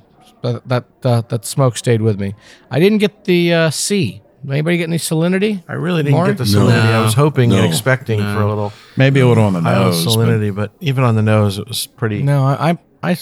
[0.42, 2.34] That that uh, that smoke stayed with me.
[2.70, 4.22] I didn't get the uh, sea.
[4.48, 5.62] Anybody get any salinity?
[5.68, 6.26] I really didn't More?
[6.26, 6.92] get the salinity.
[6.92, 7.66] I was hoping and No.
[7.68, 10.04] expecting for a little maybe a little on the high nose.
[10.04, 12.22] but- salinity, but, even on the nose, it was pretty.
[12.22, 12.78] No, I, I,
[13.10, 13.16] I,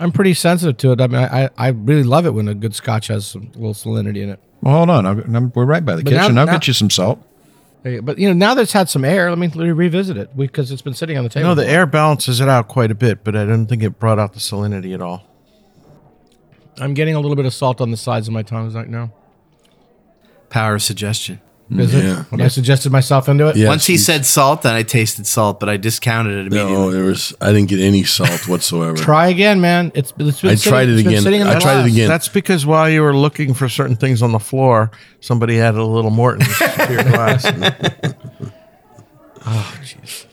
[0.00, 1.00] I'm pretty sensitive to it.
[1.00, 4.22] I mean, I, I really love it when a good Scotch has some little salinity
[4.22, 4.40] in it.
[4.62, 5.06] Well, hold on.
[5.06, 6.38] I'll, I'm, we're right by the But now- kitchen.
[6.38, 7.22] I'll now- get you some salt.
[7.84, 10.36] Hey, But you know, now that it's had some air, let me re- revisit it
[10.36, 11.48] because it's been sitting on the table.
[11.50, 14.18] No, the air balances it out quite a bit, but I don't think it brought
[14.18, 15.22] out the salinity at all.
[16.80, 19.12] I'm getting a little bit of salt on the sides of my tongue right now.
[20.50, 21.40] Power of suggestion.
[21.70, 21.80] Mm-hmm.
[21.80, 22.20] Is Yeah.
[22.20, 22.32] it?
[22.32, 23.56] When I suggested myself into it.
[23.56, 26.72] Yes, Once he said salt, then I tasted salt, but I discounted it immediately.
[26.72, 27.34] No, there was.
[27.42, 28.96] I didn't get any salt whatsoever.
[28.96, 29.92] Try again, man.
[29.94, 31.22] It's, it's been I sitting- tried it it's again.
[31.22, 32.08] sitting in I the tried it again.
[32.08, 35.84] That's because while you were looking for certain things on the floor, somebody had a
[35.84, 37.44] little Morton's to your glass.
[39.46, 40.26] Oh, jeez.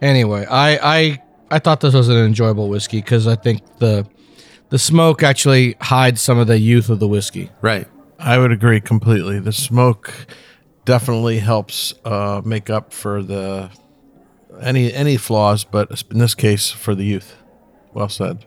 [0.00, 4.06] Anyway, I I I thought this was an enjoyable whiskey because I think the
[4.70, 7.50] the smoke actually hides some of the youth of the whiskey.
[7.60, 7.86] Right.
[8.18, 9.38] I would agree completely.
[9.38, 10.12] The smoke
[10.84, 13.70] definitely helps uh, make up for the
[14.60, 17.36] any any flaws, but in this case, for the youth.
[17.92, 18.44] Well said.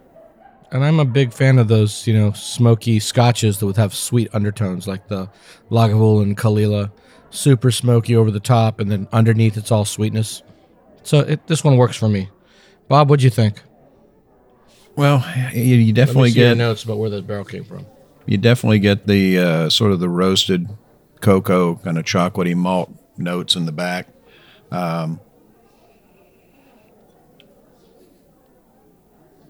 [0.71, 4.29] And I'm a big fan of those, you know, smoky scotches that would have sweet
[4.33, 5.29] undertones, like the
[5.71, 6.91] Lagavulin and Caol Ila,
[7.29, 10.43] super smoky over the top, and then underneath it's all sweetness.
[11.03, 12.29] So it, this one works for me.
[12.89, 13.61] Bob, what'd you think?
[14.97, 17.63] Well, you, you Let me definitely see your get notes about where the barrel came
[17.63, 17.85] from.
[18.27, 20.69] You definitely get the uh, sort of the roasted
[21.21, 24.07] cocoa kind of chocolatey malt notes in the back.
[24.69, 25.19] Um,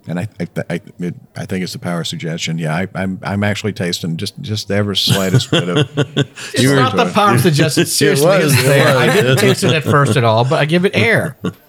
[0.08, 2.58] and I I, I, it, I think it's the power suggestion.
[2.58, 5.78] Yeah, I, I'm I'm actually tasting just just the ever slightest bit of.
[6.54, 7.86] It's not the power suggestion.
[7.86, 8.86] Seriously, was, it there.
[8.86, 8.96] was.
[8.96, 11.38] I didn't taste it at first at all, but I give it air.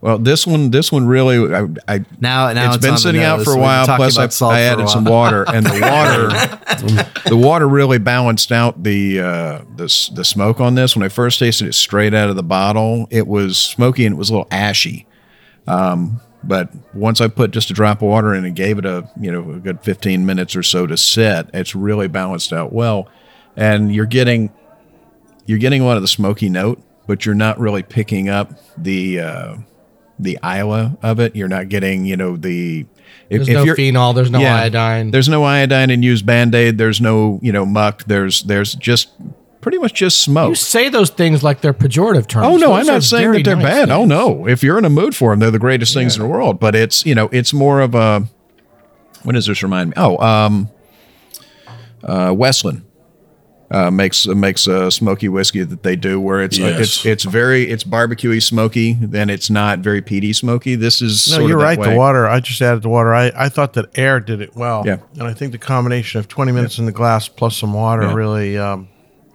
[0.00, 3.42] Well, this one this one really I, I Now, now it's it's been sitting out
[3.42, 3.84] for a while.
[3.84, 9.20] Plus, I, I added some water, and the water, the water really balanced out the
[9.20, 10.96] uh, the the smoke on this.
[10.96, 14.18] When I first tasted it straight out of the bottle, it was smoky and it
[14.18, 15.06] was a little ashy.
[15.66, 19.06] Um, but once I put just a drop of water in and gave it a
[19.20, 23.06] you know a good fifteen minutes or so to sit, it's really balanced out well,
[23.54, 24.50] and you're getting
[25.44, 29.20] you're getting a lot of the smoky note, but you're not really picking up the
[29.20, 29.56] uh,
[30.22, 31.34] the Iowa of it.
[31.36, 32.86] You're not getting, you know, the
[33.28, 34.12] if, There's no you're- phenol.
[34.12, 34.56] There's no Yeah.
[34.56, 35.10] iodine.
[35.12, 36.78] There's no iodine in used Band Aid.
[36.78, 38.04] There's no, you know, muck.
[38.04, 39.08] There's there's just
[39.60, 40.48] pretty much just smoke.
[40.48, 42.46] you say those things like they're pejorative terms.
[42.46, 43.90] Oh no, Those I'm not saying that they're nice bad.
[43.90, 46.28] Oh no, if you're in a mood for them, they're the greatest things in the
[46.28, 46.58] world.
[46.58, 48.26] But it's you know it's more of a
[49.22, 49.94] what does this remind me?
[49.96, 50.68] Oh, um,
[52.02, 52.82] uh, Westland
[53.70, 56.80] uh, makes makes a smoky whiskey that they do where it's Yes.
[56.80, 60.74] it's it's very it's barbecuey smoky, then it's not very peaty smoky.
[60.74, 61.78] This is No, sort you're that right.
[61.78, 61.90] way.
[61.90, 62.26] The water.
[62.26, 63.14] I just added the water.
[63.14, 64.82] I, I thought that air did it well.
[64.84, 64.96] Yeah.
[65.14, 68.14] And I think the combination of 20 minutes in the glass plus some water Yeah.
[68.14, 68.58] really.
[68.58, 68.88] Um,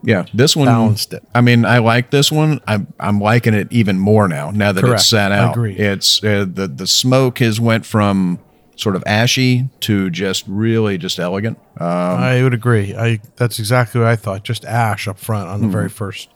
[0.04, 1.24] Yeah, this one Balanced it.
[1.34, 2.60] I mean, I like this one.
[2.68, 4.52] I'm I'm liking it even more now.
[4.52, 5.00] Now that Correct.
[5.00, 5.76] it's sat I out, agree.
[5.78, 8.38] it's uh, the the smoke has went from
[8.76, 11.58] sort of ashy to just really just elegant.
[11.80, 12.96] Um, I would agree.
[12.96, 14.44] I that's exactly what I thought.
[14.44, 16.30] Just ash up front on the very first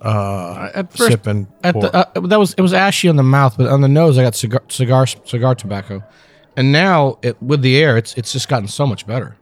[0.00, 3.22] uh, At first, sip and at the, uh, that was it was ashy on the
[3.22, 6.02] mouth, but on the nose I got cigar cigar cigar tobacco,
[6.56, 9.36] and now it, with the air, it's it's just gotten so much better.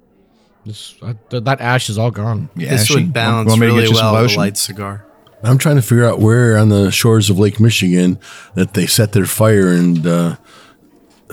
[0.64, 2.48] This, uh, th- that ash is all gone.
[2.54, 2.94] yeah, This ashy.
[2.94, 5.04] would balance Want me to get really well with a light cigar.
[5.42, 8.20] I'm trying to figure out where on the shores of Lake Michigan
[8.54, 10.36] that they set their fire and uh,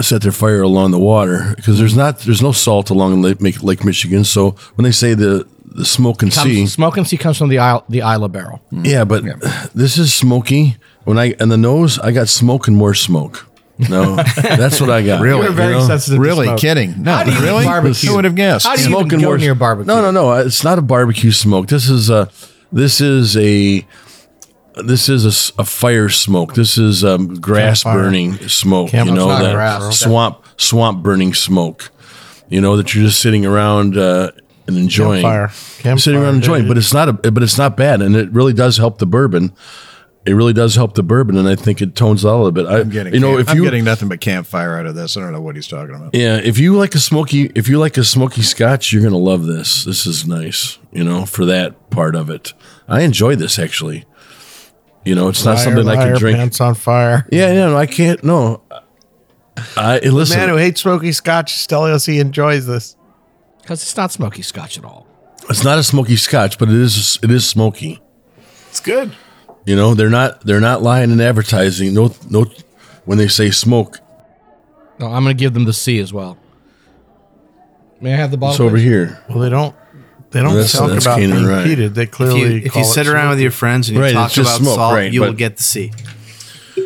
[0.01, 3.83] set their fire along the water because there's not there's no salt along Lake, Lake
[3.83, 4.23] Michigan.
[4.23, 7.49] So when they say the the smoke and Comes, sea, smoke and sea comes from
[7.49, 8.61] the Isle, the Islay barrel.
[8.71, 8.85] Mm.
[8.87, 9.23] yeah, but
[9.75, 10.77] this is smoky.
[11.03, 13.45] When I and the nose, I got smoke and more smoke.
[13.89, 15.21] No, that's what I got.
[15.21, 15.43] Really?
[15.43, 15.87] You're very You know?
[15.87, 16.17] sensitive.
[16.17, 16.59] to Really smoke.
[16.59, 17.03] kidding?
[17.03, 17.63] No, How do you really?
[17.65, 18.09] barbecue?
[18.09, 18.65] Who would have guessed?
[18.65, 19.87] How do you smoke even and go more near barbecue?
[19.87, 20.33] No, no, no.
[20.33, 21.67] It's not a barbecue smoke.
[21.67, 22.29] This is a
[22.73, 23.85] this is a
[24.81, 26.53] this is a, a, fire smoke.
[26.53, 28.03] This is um, grass Campfire.
[28.03, 28.89] burning smoke.
[28.89, 29.99] Camp- you know that grass.
[29.99, 31.91] swamp swamp burning smoke.
[32.49, 34.31] You know that you're just sitting around uh,
[34.67, 35.21] and enjoying.
[35.21, 35.47] Campfire.
[35.47, 38.53] Campfire, sitting around enjoying, but it's not a but it's not bad, and it really
[38.53, 39.53] does help the bourbon.
[40.25, 42.51] It really does help the bourbon, and I think it tones it out a little
[42.51, 42.65] bit.
[42.67, 44.93] I, I'm getting, you know, camp- if I'm you getting nothing but campfire out of
[44.93, 45.15] this.
[45.15, 46.13] I don't know what he's talking about.
[46.13, 49.45] yeah, if you like a smoky, if you like a smoky scotch, you're gonna love
[49.45, 49.85] this.
[49.85, 52.53] This is nice, you know, for that part of it.
[52.87, 54.05] I enjoy this actually.
[55.05, 56.37] You know, it's not Liar, something I can drink.
[56.37, 57.25] Pants on fire.
[57.31, 58.23] Yeah, yeah, no, I can't.
[58.23, 58.61] No,
[59.75, 60.37] I listen.
[60.37, 62.95] Man who hates smoky scotch is telling us he enjoys this.
[63.61, 65.07] because it's not smoky scotch at all.
[65.49, 67.17] it's not a smoky scotch, but it is.
[67.23, 68.01] It is smoky.
[68.69, 69.11] It's good.
[69.65, 70.41] You know, they're not.
[70.45, 71.93] They're not lying in advertising.
[71.93, 72.45] No, no.
[73.05, 73.97] When they say smoke,
[74.99, 76.37] No, I'm going to give them the sea as well.
[78.01, 78.53] May I have the bottle?
[78.53, 78.83] it's over please?
[78.83, 79.23] here.
[79.29, 79.75] Well, they don't.
[80.31, 81.65] They don't That's- talk that's about Keenan, being right.
[81.65, 81.95] heated.
[81.95, 82.39] They If clearly.
[82.41, 84.57] you, if you call it sit around with your friends and you Right, talk about
[84.57, 85.91] smoke, salt, right, you will get to see.
[86.75, 86.83] Yeah,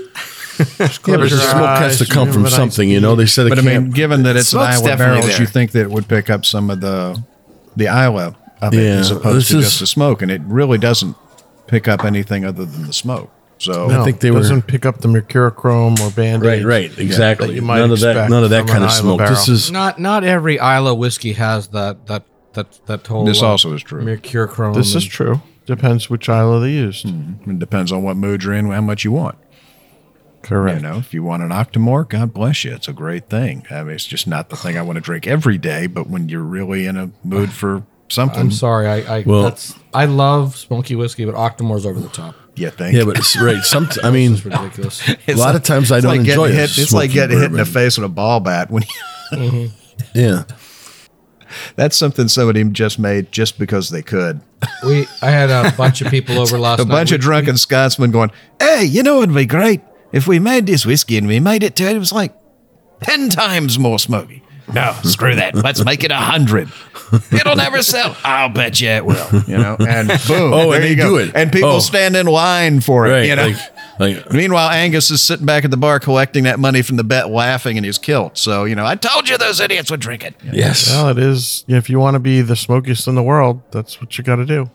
[0.57, 2.87] but the your smoke has to come from something.
[2.89, 5.15] You know, they said it But I mean, given that it's an Smoke's Iowa definitely
[5.21, 5.41] barrels, there.
[5.41, 7.21] you think that it would pick up some of the
[7.75, 10.77] the Iowa of it Yeah, as opposed to is- just the smoke, and it really
[10.77, 11.15] doesn't
[11.67, 13.31] pick up anything other than the smoke.
[13.57, 16.91] So No, I think they were- doesn't pick up the mercurochrome or band Right, right,
[16.97, 17.47] exactly.
[17.47, 18.29] that you might none of that.
[18.29, 19.27] None of that kind of Islay smoke.
[19.27, 23.25] This is Not not every Islay whiskey has that that that that whole.
[23.25, 24.03] This uh, also is true.
[24.03, 24.75] Mercurochrome.
[24.75, 25.41] This is true.
[25.65, 27.05] Depends which Islay they used.
[27.05, 29.37] it depends on what mood you're in, how much you want.
[30.41, 30.81] Correct.
[30.81, 32.73] You know, if you want an Octomore, God bless you.
[32.73, 33.65] It's a great thing.
[33.71, 36.27] I mean, it's just not the thing I want to drink every day, but when
[36.27, 38.87] you're really in a mood for something, I'm sorry.
[38.87, 42.35] I I Well- that's I love smoky whiskey, but Octomore's over the top.
[42.55, 42.95] Yeah, think?
[42.95, 43.63] yeah, but it's right.
[43.63, 43.89] Some.
[44.03, 45.01] I mean, It's ridiculous.
[45.27, 46.63] a lot of times I don't like enjoy getting a.
[46.63, 48.69] It's like smoky getting hit in the face with a ball bat.
[48.69, 48.83] When
[49.31, 49.71] you,
[50.13, 50.43] Yeah.
[51.75, 54.41] That's something somebody just made just because they could.
[54.85, 56.91] we I had a bunch of people over last a night.
[56.91, 60.65] bunch We- of drunken Scotsmen going, "Hey, you know it'd be great if we made
[60.65, 61.95] this whiskey and we made it to it.
[61.95, 62.33] It was like
[63.01, 64.41] ten times more smoky."
[64.73, 65.55] No, screw that.
[65.55, 66.71] Let's make it a hundred.
[67.33, 68.15] It'll never sell.
[68.23, 69.27] I'll bet you it will.
[69.45, 70.53] You know, and boom.
[70.53, 71.09] Oh, there and you they go.
[71.09, 71.31] do it.
[71.35, 71.79] and people Oh.
[71.79, 73.11] stand in line for it.
[73.11, 73.25] Right.
[73.27, 73.57] You know, Like
[73.99, 77.29] Like, Meanwhile, Angus is sitting back at the bar collecting that money from the bet,
[77.29, 78.37] laughing, and he's killed.
[78.37, 80.35] So, you know, I told you those idiots would drink it.
[80.51, 80.89] yes.
[80.89, 81.63] Well, it is.
[81.67, 84.45] If you want to be the smokiest in the world, that's what you got to
[84.45, 84.69] do.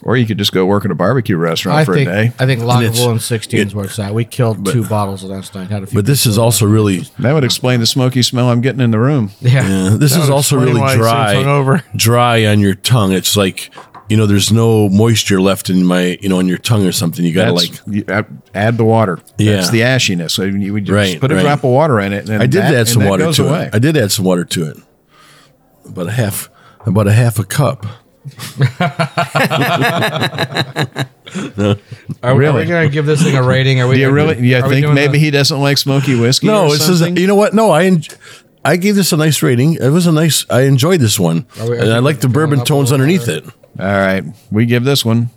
[0.00, 2.32] Or you could just go work at a barbecue restaurant I for think a day.
[2.38, 4.14] I think it's- Lagavulin and 16 is where it's at.
[4.14, 5.70] We killed two bottles last night.
[5.70, 5.98] Had a few.
[5.98, 9.00] But this is also really, That would explain the smoky smell I'm getting in the
[9.00, 9.32] room.
[9.40, 9.66] yeah.
[9.68, 11.82] yeah, this That is also really dry, seems hungover.
[11.96, 13.10] dry on your tongue.
[13.12, 13.72] It's like,
[14.08, 17.24] you know, there's no moisture left in my, you know, in your tongue or something.
[17.24, 19.18] You got to That's, like, you add, add the water.
[19.38, 19.52] Yeah.
[19.56, 20.30] That's the ashiness.
[20.32, 21.42] So you would just Right, put a right.
[21.42, 22.28] drop of water in it.
[22.28, 23.64] And I did that, add some water to away.
[23.66, 23.74] it.
[23.74, 24.76] I did add some water to it.
[25.84, 26.50] About a half,
[26.86, 27.86] about a half a cup.
[31.28, 31.76] Are, we-
[32.22, 32.62] are Really?
[32.62, 33.80] we going to give this thing a rating?
[33.80, 33.96] Are we?
[33.96, 34.38] Do you really?
[34.46, 36.46] You are we think maybe the- he doesn't like smoky whiskey?
[36.46, 37.16] No, or this is something?
[37.16, 37.54] you know what?
[37.54, 38.02] No, I en-
[38.68, 39.74] I gave this a nice rating.
[39.80, 40.44] It was a nice.
[40.50, 42.94] I enjoyed this one, oh, Are we- and I like the bourbon up tones a
[42.94, 43.46] uh, underneath it.
[43.46, 45.30] All right, we give this one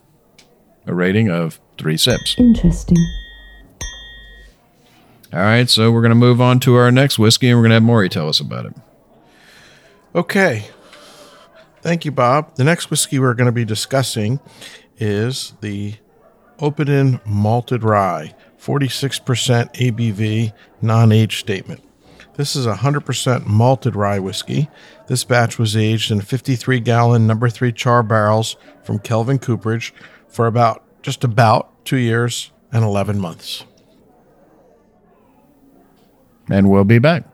[0.85, 2.35] a rating of three sips.
[2.37, 2.97] Interesting.
[5.31, 7.69] All right, so we're going to move on to our next whiskey, and we're going
[7.69, 8.73] to have Maury tell us about it.
[10.13, 10.65] Okay.
[11.81, 12.55] Thank you, Bob.
[12.55, 14.41] The next whiskey we're going to be discussing
[14.97, 15.95] is the
[16.59, 21.81] Oppidan Malted Rye, 46% ABV, non age statement.
[22.35, 24.69] This is a 100% malted rye whiskey.
[25.07, 29.93] This batch was aged in 53 gallon number three char barrels from Kelvin Cooperage
[30.27, 33.65] for about just about two years and 11 months.
[36.49, 37.25] And we'll be back.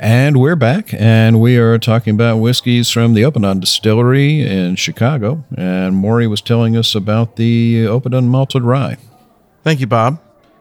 [0.00, 5.44] And we're back, and we are talking about whiskeys from the Oppidan Distillery in Chicago.
[5.56, 8.96] And Maury was telling us about the Oppidan Malted Rye.
[9.64, 10.20] Thank you, Bob.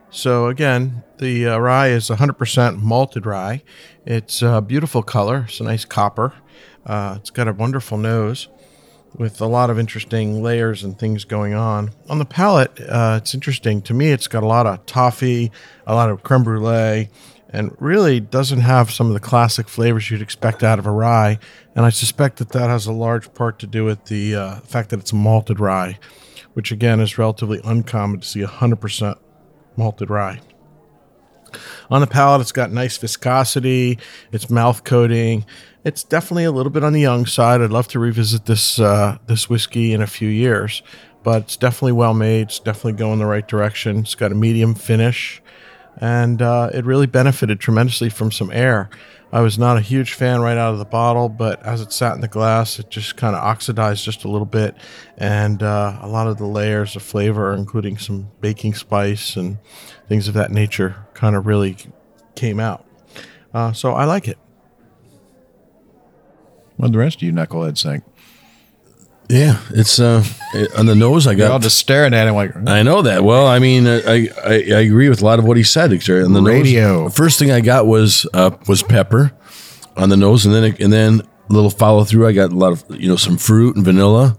[0.10, 3.62] So again, the uh, rye is 100% malted rye.
[4.06, 5.46] It's a beautiful color.
[5.48, 6.34] It's a nice copper.
[6.86, 8.48] Uh, it's got a wonderful nose
[9.16, 11.92] with a lot of interesting layers and things going on.
[12.10, 13.82] On the palate, uh, it's interesting.
[13.84, 15.52] To me, it's got a lot of toffee,
[15.86, 17.10] a lot of creme brulee,
[17.50, 21.40] and really doesn't have some of the classic flavors you'd expect out of a rye.
[21.76, 24.90] And I suspect that that has a large part to do with the uh, fact
[24.90, 25.98] that it's malted rye,
[26.54, 29.18] which again is relatively uncommon to see 100%
[29.78, 30.42] malted rye.
[31.90, 33.98] On the palate, it's got nice viscosity.
[34.32, 35.46] It's mouth coating.
[35.86, 37.62] It's definitely a little bit on the young side.
[37.62, 40.84] I'd love to revisit this uh, this whiskey in a few years,
[41.24, 42.48] but it's definitely well made.
[42.48, 44.00] It's definitely going the right direction.
[44.00, 45.42] It's got a medium finish,
[46.00, 48.90] and uh, it really benefited tremendously from some air.
[49.32, 52.16] I was not a huge fan right out of the bottle, but as it sat
[52.16, 54.76] in the glass, it just kind of oxidized just a little bit,
[55.18, 59.58] and uh, a lot of the layers of flavor, including some baking spice and
[60.08, 61.76] things of that nature, kind of really
[62.36, 62.86] came out.
[63.54, 64.38] Uh, so I like it.
[66.78, 68.04] What the rest of you knuckleheads think?
[69.30, 70.24] Yeah, it's uh
[70.78, 71.28] on the nose.
[71.28, 71.64] I You're all got.
[71.64, 73.24] just staring at him like, I know that.
[73.24, 75.92] Well, I mean, I, I I agree with a lot of what he said.
[75.92, 77.04] On the Radio.
[77.04, 79.34] Nose, the first thing I got was uh was pepper
[79.98, 82.28] on the nose, and then it, and then a little follow through.
[82.28, 84.38] I got a lot of you know some fruit and vanilla,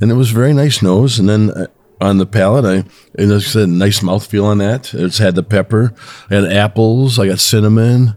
[0.00, 1.18] and it was a very nice nose.
[1.18, 1.66] And then uh,
[2.00, 4.94] on the palate, I and like I said, nice mouthfeel on that.
[4.94, 5.92] It's had the pepper,
[6.30, 8.16] I had apples, I got cinnamon,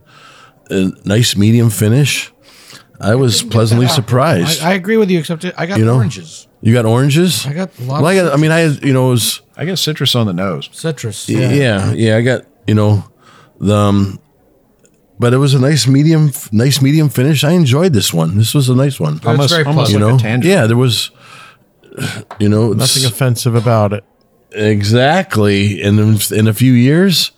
[0.70, 2.32] a nice medium finish.
[3.00, 4.62] I was pleasantly surprised.
[4.62, 5.96] I, I agree with you, except I got You know?
[5.96, 7.46] oranges, you got oranges.
[7.46, 8.34] I got a lot Well, I of got.
[8.38, 9.42] I mean, I had you know it was.
[9.58, 10.70] I get citrus on the nose.
[10.72, 11.28] citrus.
[11.30, 11.92] Yeah.
[11.94, 13.04] yeah, I got you know
[13.60, 14.20] the, um,
[15.20, 17.44] but it was a nice medium, nice medium finish.
[17.44, 18.38] I enjoyed this one.
[18.38, 19.20] This was a nice one.
[19.26, 20.54] Almost- very almost you know, a tangerine.
[20.58, 21.12] yeah, there was,
[22.40, 24.04] you know, it's- Nothing offensive about it.
[24.52, 25.82] exactly.
[25.82, 27.32] And in, in a few years,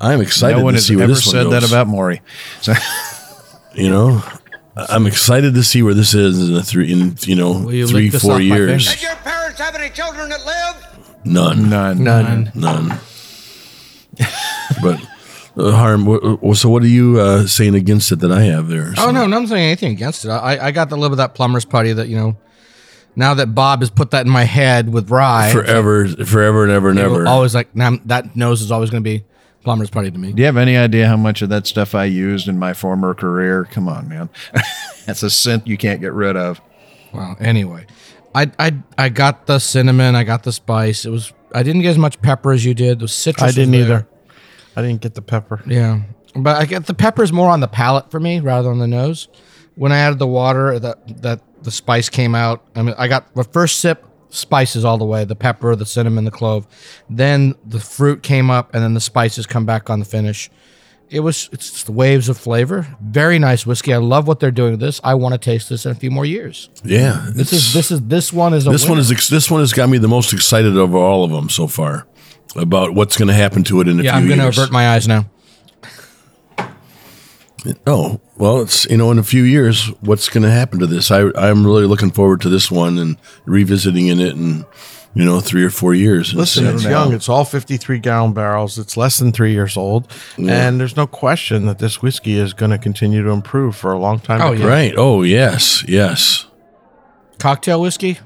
[0.00, 1.70] I'm excited no one to has see where ever this one said that goes.
[1.72, 2.20] about Maury.
[2.60, 2.74] So,
[3.74, 4.22] you know.
[4.76, 7.86] I'm excited to see where this is in a three, in you know, Will you
[7.86, 8.88] three, lick this four my years.
[8.88, 9.02] fingers?
[9.02, 11.08] your parents have any children that live?
[11.24, 12.02] None, none.
[12.02, 12.50] None.
[12.54, 12.88] none.
[14.82, 15.00] but
[15.56, 16.04] uh, harm.
[16.06, 18.92] wh- wh- So, what are you uh, saying against it that I have there?
[18.98, 20.28] Oh no, no, I'm saying anything against it.
[20.30, 22.36] I, I got the love of that plumber's putty that you know.
[23.16, 26.90] Now that Bob has put that in my head with rye, forever, forever and ever
[26.90, 27.28] and ever.
[27.28, 29.24] always like now that nose is always going to be
[29.64, 30.32] plumber's party to me.
[30.32, 33.14] Do you have any idea how much of that stuff I used in my former
[33.14, 33.64] career?
[33.64, 34.28] Come on, man.
[35.06, 36.60] That's a scent you can't get rid of.
[37.12, 37.86] Well, anyway,
[38.34, 41.04] I I I got the cinnamon, I got the spice.
[41.04, 43.00] It was I didn't get as much pepper as you did.
[43.00, 43.50] The citrus.
[43.50, 43.80] I didn't there.
[43.82, 44.08] either.
[44.76, 45.62] I didn't get the pepper.
[45.66, 46.02] Yeah,
[46.34, 48.88] but I get the pepper is more on the palate for me rather than the
[48.88, 49.28] nose.
[49.76, 52.64] When I added the water, that that the spice came out.
[52.74, 54.04] I mean, I got the first sip
[54.34, 56.66] spices all the way: the pepper, the cinnamon, the clove.
[57.08, 60.50] Then the fruit came up, and then the spices come back on the finish.
[61.10, 62.86] It was it's just waves of flavor.
[63.00, 63.92] Very nice whiskey.
[63.92, 65.00] I love what they're doing with this.
[65.04, 66.70] I want to taste this in a few more years.
[66.82, 69.72] yeah, This is this is this one is a this one is this one has
[69.72, 72.06] got me the most excited of all of them so far.
[72.56, 74.70] about what's going to happen to it in a Yeah, few I'm going to avert
[74.72, 75.26] my eyes now.
[77.86, 81.10] Oh, well, it's you know, in a few years, what's going to happen to this?
[81.10, 84.66] I I'm really looking forward to this one and revisiting in it in
[85.14, 86.34] you know three or four years.
[86.34, 87.12] Listen, it's young.
[87.12, 88.78] It's all 53 gallon barrels.
[88.78, 90.10] It's less than three years old.
[90.36, 93.98] And there's no question that this whiskey is going to continue to improve for a
[93.98, 94.42] long time.
[94.42, 94.60] Oh, to yeah.
[94.60, 94.68] come.
[94.68, 94.94] right.
[94.96, 96.46] Oh yes, yes.
[97.38, 98.18] Cocktail whiskey?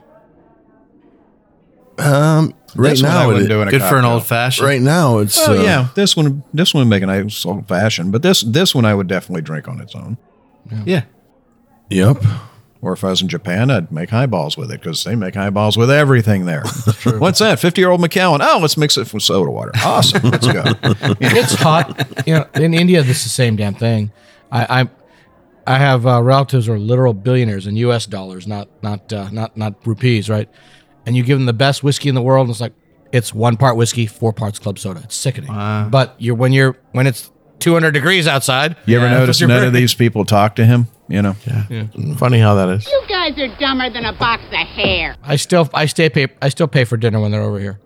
[1.99, 4.27] Um, right This one I now, wouldn't it, do in a Good for an old
[4.27, 4.67] fashioned.
[4.67, 7.67] right now, it's Oh uh, yeah, this one this one would make a nice old
[7.69, 10.19] fashioned, but this this one I would definitely drink on its own.
[10.85, 11.05] Yeah.
[11.91, 12.23] Yep.
[12.81, 15.77] Or if I was in Japan, I'd make highballs with it because they make highballs
[15.77, 16.63] with everything there.
[17.19, 17.59] What's that?
[17.59, 18.41] Fifty year old Macallan.
[18.43, 19.73] Oh, let's mix it with soda water.
[19.85, 20.31] Awesome.
[20.31, 20.63] Let's go.
[21.21, 22.27] It's hot.
[22.27, 24.13] you know, in India, this is the same damn thing.
[24.53, 24.89] I I,
[25.75, 28.07] I have uh, relatives who are literal billionaires in U.S.
[28.07, 30.49] dollars, not not uh, not not rupees, right?
[31.09, 32.75] And you give them the best whiskey in the world, and it's like
[33.13, 35.01] it's one part whiskey, four parts club soda.
[35.05, 35.51] It's sickening.
[35.91, 37.31] But you're when you're when it's
[37.61, 38.77] 200 degrees outside.
[38.85, 40.89] You ever notice none of these people talk to him?
[41.09, 41.35] You know.
[41.47, 41.87] yeah.
[42.19, 42.87] Funny how that is.
[42.87, 45.17] You guys are dumber than a box of hair.
[45.23, 47.81] I still I stay pay I still pay for dinner when they're over here.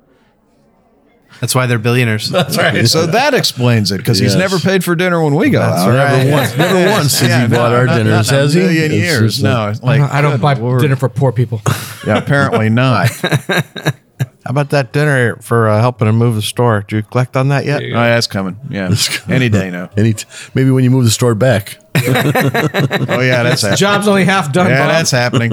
[1.40, 2.28] That's why they're billionaires.
[2.30, 2.86] That's right.
[2.88, 5.86] So that explains it because he's never paid for dinner when we go out.
[5.88, 6.56] Never once.
[6.58, 8.60] Never once has Yeah, he bought no, our not- dinners, not in a has he?
[8.60, 9.20] million years.
[9.34, 10.82] just, no, it's like I don't good buy Lord.
[10.82, 11.62] dinner for poor people.
[12.06, 13.08] Yeah, apparently not.
[14.44, 16.80] How about that dinner for uh, helping him move the store?
[16.88, 17.82] Did you collect on that yet?
[17.82, 18.58] Oh, that's coming.
[18.70, 18.92] Yeah,
[19.28, 19.88] any day now.
[19.96, 21.78] Any t- maybe when you move the store back.
[22.04, 23.76] Oh yeah, that's happening.
[23.76, 24.68] Job's only half done.
[24.68, 24.90] yeah, Bob.
[24.90, 25.52] that's happening.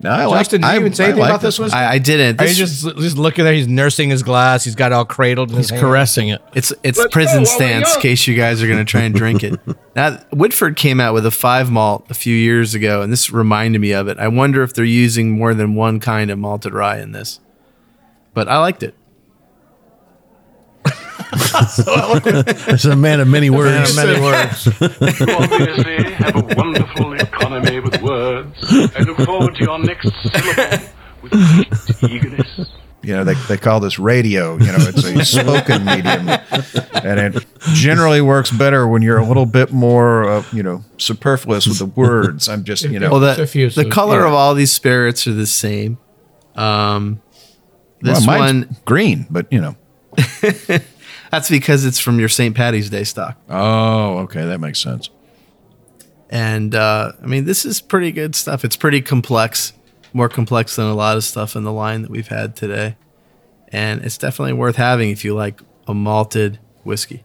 [0.00, 0.40] No, I like.
[0.40, 1.72] Justin, did you I, even say I anything like about this one?
[1.72, 2.40] I, I didn't.
[2.40, 3.54] Are you just just looking there?
[3.54, 4.64] He's nursing his glass.
[4.64, 5.50] He's got it all cradled.
[5.50, 5.80] In He's his hand.
[5.80, 6.42] caressing it.
[6.54, 9.58] It's it's prison stance in case you guys are going to try and drink it.
[9.96, 13.80] Now, Woodford came out with a five malt a few years ago, and this reminded
[13.80, 14.18] me of it.
[14.18, 17.38] I wonder if they're using more than one kind of malted rye in this.
[18.32, 18.96] But I liked it.
[22.74, 23.94] It's a man of many words.
[23.96, 24.66] many words.
[24.66, 28.56] You obviously have a wonderful economy with words.
[28.96, 30.86] I look forward to your next syllable
[31.22, 32.66] with great eagerness.
[33.02, 34.54] You know, they, they call this radio.
[34.56, 36.26] You know, it's a spoken medium,
[37.04, 41.66] and it generally works better when you're a little bit more, uh, you know, superfluous
[41.66, 42.48] with the words.
[42.48, 44.28] I'm just, you know, Well, It's the, color yeah.
[44.28, 45.98] of all these spirits are the same.
[46.56, 47.20] Um,
[48.02, 49.76] well, this mine's one, green, but you know.
[51.34, 52.54] that's because it's from your St.
[52.54, 53.36] Patty's Day stock.
[53.48, 55.10] Oh, okay, that makes sense.
[56.30, 58.64] And uh, I mean, this is pretty good stuff.
[58.64, 59.72] It's pretty complex,
[60.12, 62.96] more complex than a lot of stuff in the line that we've had today.
[63.68, 67.24] And it's definitely worth having if you like a malted whiskey.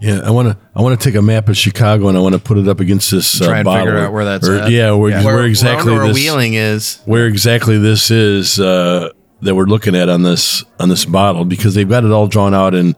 [0.00, 0.56] Yeah, I want to.
[0.74, 2.80] I want to take a map of Chicago and I want to put it up
[2.80, 3.40] against this.
[3.40, 3.84] Uh, Try and bottle.
[3.86, 4.70] figure out where that's Or- at.
[4.70, 5.24] Yeah, where, Yeah.
[5.24, 7.00] where exactly where this, Wheeling is.
[7.04, 9.10] where exactly this is uh,
[9.42, 12.54] that we're looking at on this on this bottle because they've got it all drawn
[12.54, 12.94] out in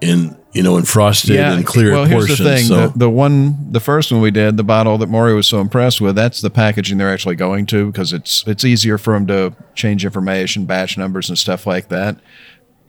[0.00, 2.26] in you know in frosted and clear well, portions.
[2.26, 5.08] here's the thing: so the, the one, the first one we did, the bottle that
[5.08, 8.64] Maury was so impressed with, that's the packaging they're actually going to because it's it's
[8.64, 12.18] easier for them to change information, batch numbers, and stuff like that.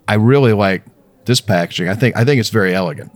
[0.07, 0.83] I really like
[1.25, 1.89] this packaging.
[1.89, 3.11] I think I think it's very elegant.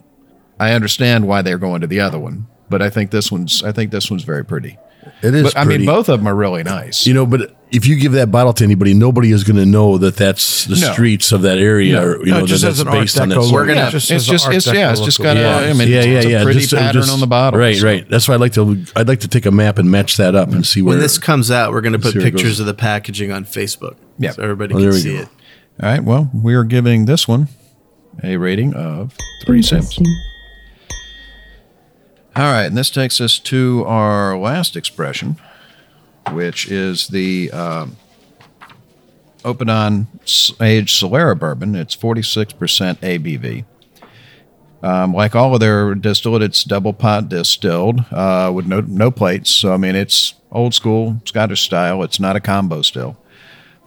[0.59, 3.71] I understand why they're going to the other one, but I think this one's I
[3.71, 4.77] think this one's very pretty.
[5.21, 5.43] It is.
[5.43, 7.05] But I mean, both of them are really nice.
[7.07, 9.97] You know, but if you give that bottle to anybody, nobody is going to know
[9.97, 10.91] that that's the No.
[10.93, 11.93] streets of that area.
[11.93, 12.03] No.
[12.03, 13.35] Or, you No, know, it just that has that's an Art based on that.
[13.37, 13.91] Deco sort We're of- gonna- look.
[13.91, 15.43] Just it's has an just Art it's yeah, Deco it's just look got to a.
[15.67, 15.69] it.
[15.69, 16.41] I mean, yeah, yeah, it's yeah.
[16.41, 17.59] a pretty just- uh, pattern just- on the bottle.
[17.59, 17.85] Right, so.
[17.87, 18.09] right.
[18.09, 18.83] That's why I'd like to.
[18.95, 21.17] I'd like to take a map and match that up and see where When this
[21.17, 22.59] comes out, we're going to put see where it pictures goes.
[22.61, 23.95] of the packaging on Facebook.
[24.19, 24.31] Yeah.
[24.31, 25.21] So everybody Oh, can we see go.
[25.21, 25.27] it.
[25.81, 26.03] All right.
[26.03, 27.47] Well, we are giving this one
[28.23, 29.97] a rating of three sips.
[32.33, 35.35] All right, and this takes us to our last expression,
[36.31, 37.97] which is the um,
[39.43, 40.07] Oppidan
[40.61, 41.75] Age Solera bourbon.
[41.75, 42.55] It's 46%
[42.99, 43.65] ABV.
[44.81, 49.51] Um, like all of their distillate, it's double pot distilled uh, with no no plates.
[49.51, 52.01] So I mean, it's old school Scottish style.
[52.01, 53.20] It's not a combo still.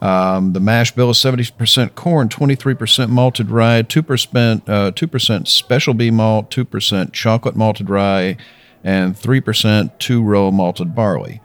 [0.01, 6.11] Um, the mash bill is 70% corn, 23% malted rye, 2% uh, 2% Special B
[6.11, 8.37] malt, 2% chocolate malted rye,
[8.83, 11.41] and 3% two row malted barley.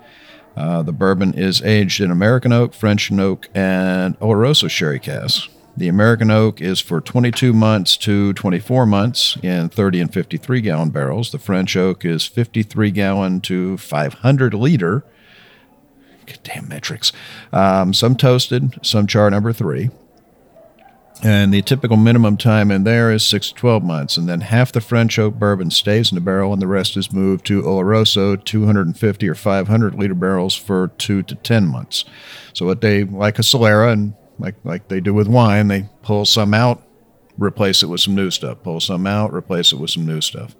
[0.57, 5.49] Uh, the bourbon is aged in American oak, French oak, and Oloroso sherry casks.
[5.77, 10.91] The American oak is for 22 months to 24 months in 30 and 53 gallon
[10.91, 11.31] barrels.
[11.31, 15.05] The French oak is 53 gallon to 500 liter.
[16.43, 17.13] Damn metrics.
[17.53, 19.91] Um, some toasted, some char number three.
[21.23, 24.17] And the typical minimum time in there is six to 12 months.
[24.17, 27.13] And then half the French oak bourbon stays in the barrel, and the rest is
[27.13, 32.07] moved to Oloroso 250 or 500 liter barrels for two to 10 months.
[32.55, 35.69] So, what they like a Solera, and like like they do with wine.
[35.69, 36.83] They pull some out,
[37.39, 38.63] replace it with some new stuff.
[38.63, 40.57] Pull some out, replace it with some new stuff.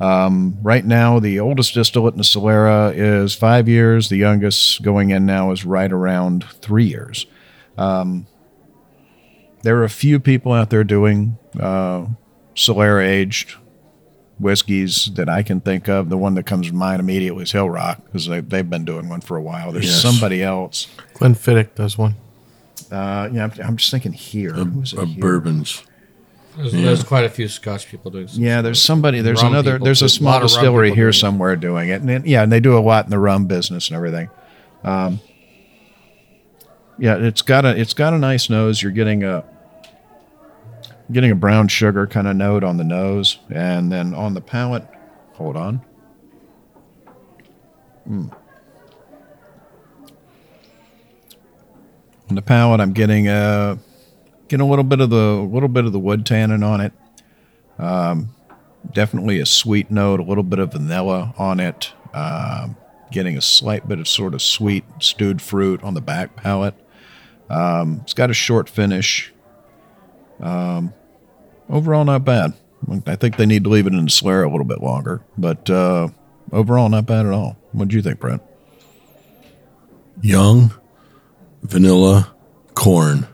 [0.00, 4.08] Um, right now, the oldest distillate in the Solera is five years.
[4.08, 7.26] The youngest going in now is right around three years.
[7.76, 8.26] Um,
[9.62, 12.06] there are a few people out there doing uh,
[12.54, 13.56] Solera aged
[14.38, 16.08] whiskeys that I can think of.
[16.08, 19.20] The one that comes to mind immediately is Hillrock because they, they've been doing one
[19.20, 19.70] for a while.
[19.70, 20.00] There's Yes.
[20.00, 20.86] somebody else.
[21.14, 22.14] Glenfiddich does one.
[22.90, 24.54] Uh, yeah, I'm, I'm just thinking here.
[24.54, 25.20] Who's it Uh, here?
[25.20, 25.82] bourbons.
[26.56, 28.26] There's, there's quite a few Scotch people doing.
[28.28, 29.20] some- Yeah, there's somebody.
[29.20, 29.78] There's another.
[29.78, 31.12] There's a A small rum distillery here doing it.
[31.14, 33.88] somewhere doing it, and then, yeah, and they do a lot in the rum business
[33.88, 34.28] and everything.
[34.82, 35.20] Um,
[36.98, 38.82] yeah, it's got a it's got a nice nose.
[38.82, 39.44] You're getting a
[41.12, 44.86] getting a brown sugar kind of note on the nose, and then on the palate.
[45.34, 45.80] Hold on.
[48.08, 48.34] Mm.
[52.28, 53.78] On the palate, I'm getting a
[54.50, 56.92] getting a little bit of the little bit of the wood tannin on it.
[57.78, 58.34] Um,
[58.92, 61.92] definitely a sweet note, a little bit of vanilla on it.
[62.12, 62.76] Um,
[63.12, 66.74] getting a slight bit of sort of sweet stewed fruit on the back palate.
[67.48, 69.32] Um, it's got a short finish.
[70.40, 70.92] Um,
[71.68, 72.52] overall, not bad.
[73.06, 75.70] I think they need to leave it in the Solera a little bit longer, but
[75.70, 76.08] uh,
[76.50, 77.56] overall, not bad at all.
[77.72, 78.42] What do you think, Brent?
[80.22, 80.72] Young,
[81.62, 82.34] vanilla,
[82.74, 83.28] corn.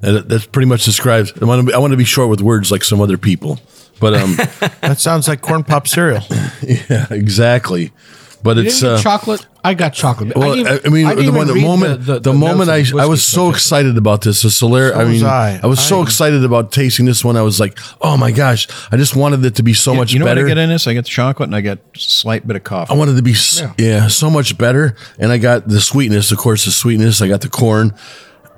[0.00, 1.32] That, that's pretty much describes.
[1.40, 1.66] I want to.
[1.66, 3.58] Be, I want to be short with words like some other people,
[4.00, 4.36] but um,
[4.80, 6.22] That sounds like corn pop cereal.
[6.62, 7.92] yeah, exactly.
[8.40, 9.46] But You it's didn't get uh, chocolate.
[9.64, 10.36] I got chocolate.
[10.36, 13.24] Well, I, I mean, didn't the, one, the moment, the, the moment I, I was
[13.24, 14.94] so excited about this, the Solera.
[14.94, 15.60] I mean, was I.
[15.66, 17.36] was so I- excited about tasting this one.
[17.36, 20.20] I was like, oh my gosh, I just wanted it to be so much you
[20.20, 20.42] know better.
[20.42, 20.86] what I get in this?
[20.86, 22.94] I get the chocolate and I get a slight bit of coffee.
[22.94, 24.06] I wanted to be, s yeah.
[24.06, 24.94] so much better.
[25.18, 27.20] And I got the sweetness, of course, the sweetness.
[27.20, 27.92] I got the corn,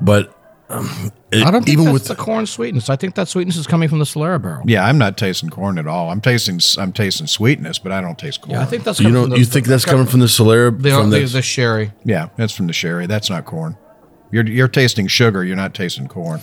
[0.00, 0.36] but
[0.70, 2.88] um, it- I don't think even that's with the corn sweetness.
[2.88, 4.62] I think that sweetness is coming from the Solera barrel.
[4.66, 6.10] Yeah, I'm not tasting corn at all.
[6.10, 8.52] I'm tasting I'm tasting sweetness, but I don't taste corn.
[8.52, 10.26] Yeah, I think that's you coming know, from the, you think that's coming from the
[10.26, 10.70] Solera?
[10.80, 11.92] the, from the, the, the sherry.
[12.04, 13.06] yeah, that's from the sherry.
[13.06, 13.76] That's not corn.
[14.32, 15.44] You're you're tasting sugar.
[15.44, 16.40] You're not tasting corn.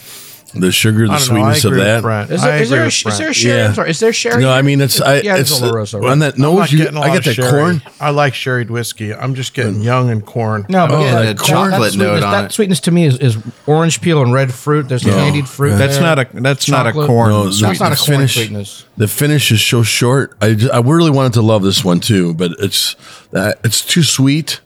[0.53, 1.33] The sugar, the I don't know.
[1.35, 2.01] Sweetness of agree with that.
[2.01, 2.31] Brent.
[2.31, 3.57] Is I there, is there, a, is there a sherry?
[3.57, 3.67] Yeah.
[3.67, 3.89] I'm sorry.
[3.89, 4.41] Is there sherry?
[4.41, 5.21] No, I mean it's I.
[5.21, 5.95] yeah, it's it's the- Oloroso.
[5.95, 6.19] on Right?
[6.19, 6.71] that I'm nose.
[6.71, 7.51] You, getting a I lot get that sherry.
[7.51, 7.81] corn.
[7.99, 9.13] I like sherried whiskey.
[9.13, 10.65] I'm just getting young and corn.
[10.69, 12.51] No, but Oh, yeah, that that, chocolate that note on that it.
[12.53, 14.87] sweetness to me is, is orange peel and red fruit.
[14.89, 15.75] There's candied fruit.
[15.77, 17.29] That's not a that's not a corn.
[17.29, 18.85] No, That's not a corn finish- sweetness.
[18.97, 20.35] The finish is so short.
[20.41, 22.95] I, just, I really wanted to love this one too, but it's
[23.33, 24.61] uh, it's too sweet.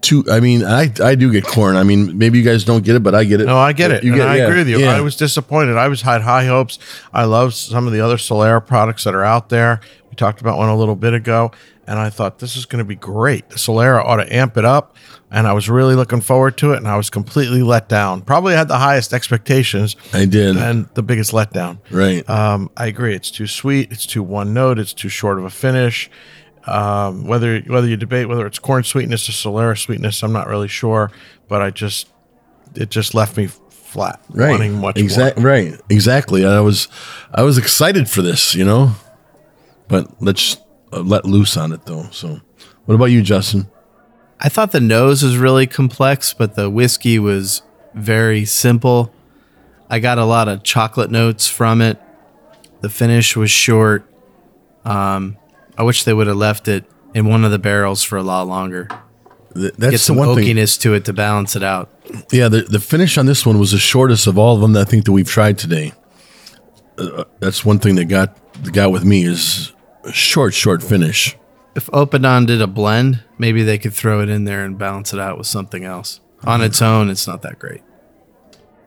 [0.00, 0.24] Too.
[0.30, 1.76] I mean, I I do get corn.
[1.76, 3.46] I mean, maybe you guys don't get it, but I get it.
[3.46, 4.02] No, I get it.
[4.04, 4.78] You get- I yeah, agree with you.
[4.78, 4.96] yeah.
[4.96, 5.76] I was disappointed.
[5.76, 6.78] I was had high hopes.
[7.12, 9.80] I love some of the other Solera products that are out there.
[10.08, 11.52] We talked about one a little bit ago,
[11.86, 13.48] and I thought this is going to be great.
[13.50, 14.96] Solera ought to amp it up,
[15.30, 18.22] and I was really looking forward to it, and I was completely let down.
[18.22, 20.56] Probably had the highest expectations I did.
[20.56, 21.78] and the biggest letdown.
[21.92, 22.28] Right.
[22.28, 23.14] Um, I agree.
[23.14, 23.92] It's too sweet.
[23.92, 24.80] It's too one note.
[24.80, 26.10] It's too short of a finish.
[26.66, 30.68] Um, whether whether you debate whether it's corn sweetness or Solera sweetness, I'm not really
[30.68, 31.10] sure.
[31.48, 32.08] But I just
[32.74, 33.48] it just left me
[33.90, 34.50] flat, right.
[34.50, 35.46] wanting much exact, more.
[35.46, 35.80] Right.
[35.88, 36.44] Exactly.
[36.44, 36.88] I was
[37.32, 38.92] I was excited for this, you know,
[39.88, 40.58] but let's
[40.92, 42.08] uh, let loose on it though.
[42.10, 42.40] So,
[42.84, 43.68] what about you, Justin?
[44.38, 47.62] I thought the nose was really complex, but the whiskey was
[47.94, 49.12] very simple.
[49.90, 52.00] I got a lot of chocolate notes from it.
[52.80, 54.08] The finish was short.
[54.84, 55.36] Um,
[55.80, 58.46] I wish they would have left it in one of the barrels for a lot
[58.46, 58.86] longer.
[59.54, 60.44] Th- Get That's the some one thing.
[60.44, 61.88] oakiness to it to balance it out.
[62.30, 64.86] Yeah, the, the finish on this one was the shortest of all of them that
[64.86, 65.94] I think that we've tried today.
[66.98, 69.72] Uh, that's one thing that got that got with me is
[70.04, 71.34] a short, short finish.
[71.74, 75.18] If Oppidan did a blend, maybe they could throw it in there and balance it
[75.18, 76.20] out with something else.
[76.44, 77.80] On its own, it's not that great.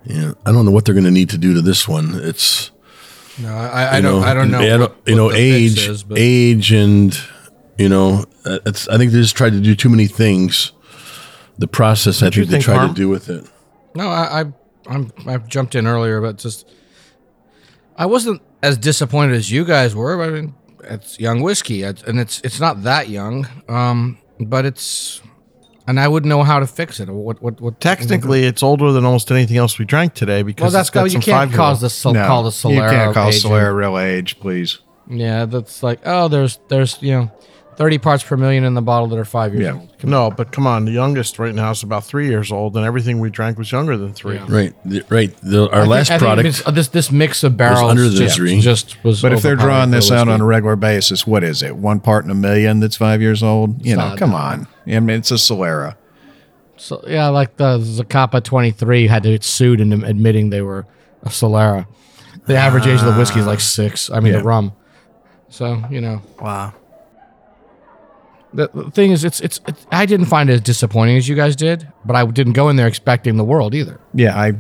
[0.05, 2.11] Yeah, I don't know what they're going to need to do to this one.
[2.13, 2.69] It's
[3.39, 4.23] No, I, I don't.
[4.23, 4.59] I don't know.
[4.59, 7.17] I don't- what- you know, age, is, age, and
[7.77, 8.87] you know, uh, it's.
[8.87, 10.71] I think they just tried to do too many things.
[11.57, 12.89] The process, I Don't think they think, tried Harm?
[12.89, 13.45] to do with it.
[13.95, 14.45] No, I, I
[14.87, 16.69] I'm I jumped in earlier, but just
[17.95, 20.17] I wasn't as disappointed as you guys were.
[20.17, 25.21] But I mean, it's young whiskey, and it's it's not that young, um, but it's
[25.87, 27.09] and I wouldn't know how to fix it.
[27.09, 27.79] What what what?
[27.79, 31.03] Technically, it's older than almost anything else we drank today because well, that's it's got
[31.03, 32.73] you some can't cause the sol- No, call the Solera.
[32.73, 33.29] you can't call.
[33.31, 34.79] Solera real age, please.
[35.09, 37.31] Yeah, that's like oh, there's there's you know,
[37.77, 39.73] thirty parts per million in the bottle that are five years Yeah.
[39.73, 39.89] old.
[40.03, 43.19] No, but come on, the youngest right now is about three years old, and everything
[43.19, 44.37] we drank was younger than three.
[44.37, 45.35] Right, the, right.
[45.41, 46.47] The, our I last think product.
[46.47, 48.59] it's- uh, this this mix of barrels under the just, three.
[48.59, 49.21] just was.
[49.21, 51.75] But if they're drawing this out on a regular basis, what is it?
[51.77, 53.85] One part in a million that's five years old?
[53.85, 54.67] You know, not come on.
[54.85, 55.95] I mean, it's a Solera.
[56.75, 60.85] So yeah, like the Zacapa 23 had to get sued in admitting they were
[61.23, 61.85] a Solera.
[62.45, 64.09] The average age of the whiskey is like six.
[64.09, 64.39] I mean, Yeah.
[64.39, 64.73] the rum.
[65.49, 66.73] So you know, Wow.
[68.53, 71.35] The, the thing is, it's, it's it's I didn't find it as disappointing as you
[71.35, 73.99] guys did, but I didn't go in there expecting the world either.
[74.13, 74.53] Yeah, I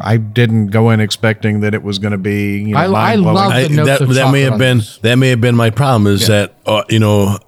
[0.00, 2.58] I didn't go in expecting that it was going to be.
[2.58, 3.34] You know, I- I mind-blowing.
[3.34, 4.98] love I, the notes that of that may have been this.
[4.98, 7.38] that may have been my problem is that uh, you know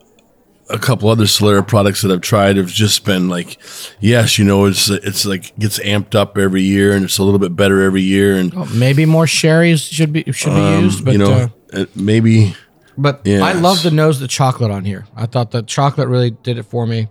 [0.71, 3.59] a couple other Solera products that I've tried have just been like
[4.01, 7.39] yes you know it's it's like gets amped up every year and it's a little
[7.41, 11.05] bit better every year and Oh, maybe more sherries should be should be um, used,
[11.05, 12.55] but you know uh, maybe
[12.99, 15.07] But I love the nose the chocolate on here.
[15.17, 17.09] I thought the chocolate really did it for me,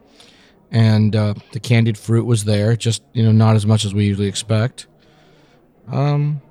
[0.71, 4.05] and uh, the candied fruit was there, just you know not as much as we
[4.05, 4.88] usually expect.
[5.91, 6.41] Um,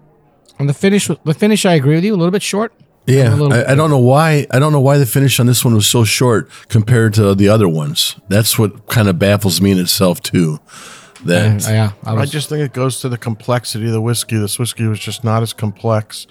[0.58, 2.72] and the finish, the finish, I agree with you, a little bit short.
[3.06, 5.46] yeah A little- I, I don't know why I don't know why the finish on
[5.46, 9.60] this one was so short compared to the other ones that's what kind of baffles
[9.60, 10.58] me in itself too
[11.24, 14.36] that Uh, yeah, I I just think it goes to the complexity of the whiskey.
[14.38, 16.26] This whiskey was just not as complex.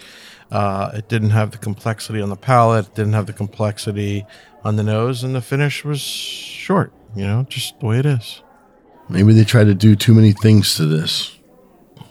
[0.51, 2.87] Uh, it didn't have the complexity on the palate.
[2.87, 4.25] It didn't have the complexity
[4.63, 6.91] on the nose, and the finish was short.
[7.15, 8.41] You know, just the way it is.
[9.09, 11.35] maybe they try to do too many things to this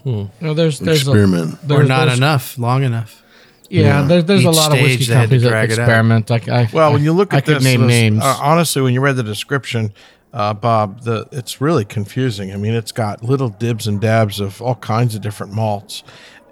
[0.05, 3.21] you know, there's there's a, experiment Or not there's- enough, long enough.
[3.69, 5.83] Yeah, there's there's a lot of whiskey they had to companies that drag it out.
[5.83, 6.29] experiment.
[6.29, 8.23] Like I, Well, when you look I at could this, name this- names.
[8.23, 9.93] uh, honestly, when you read the description,
[10.33, 12.51] uh, Bob, the it's really confusing.
[12.51, 16.03] I mean, it's got little dibs and dabs of all kinds of different malts,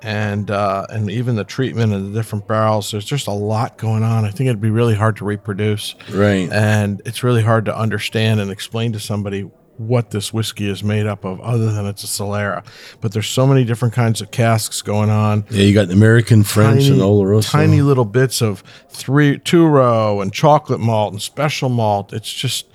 [0.01, 2.91] and uh, and even the treatment of the different barrels.
[2.91, 4.25] There's just a lot going on.
[4.25, 6.51] I think it'd be really hard to reproduce, Right.
[6.51, 11.05] And it's really hard to understand and explain to somebody what this whiskey is made
[11.05, 12.65] up of, other than it's a Solera.
[12.99, 16.87] But there's so many different kinds of casks going on yeah you got American French
[16.87, 22.11] and Oloroso tiny little bits of three two row and chocolate malt and special malt.
[22.11, 22.67] It's just,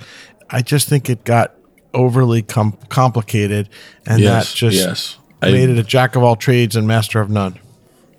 [0.49, 1.57] I just think it got
[1.95, 3.69] overly com- complicated,
[4.07, 5.19] and Yes, that just yes.
[5.49, 7.59] I- made it a jack of all trades and master of none.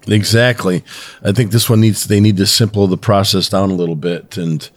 [0.08, 0.84] Exactly.
[1.24, 4.36] I think this one needs they need to simple the process down a little bit,
[4.38, 4.70] and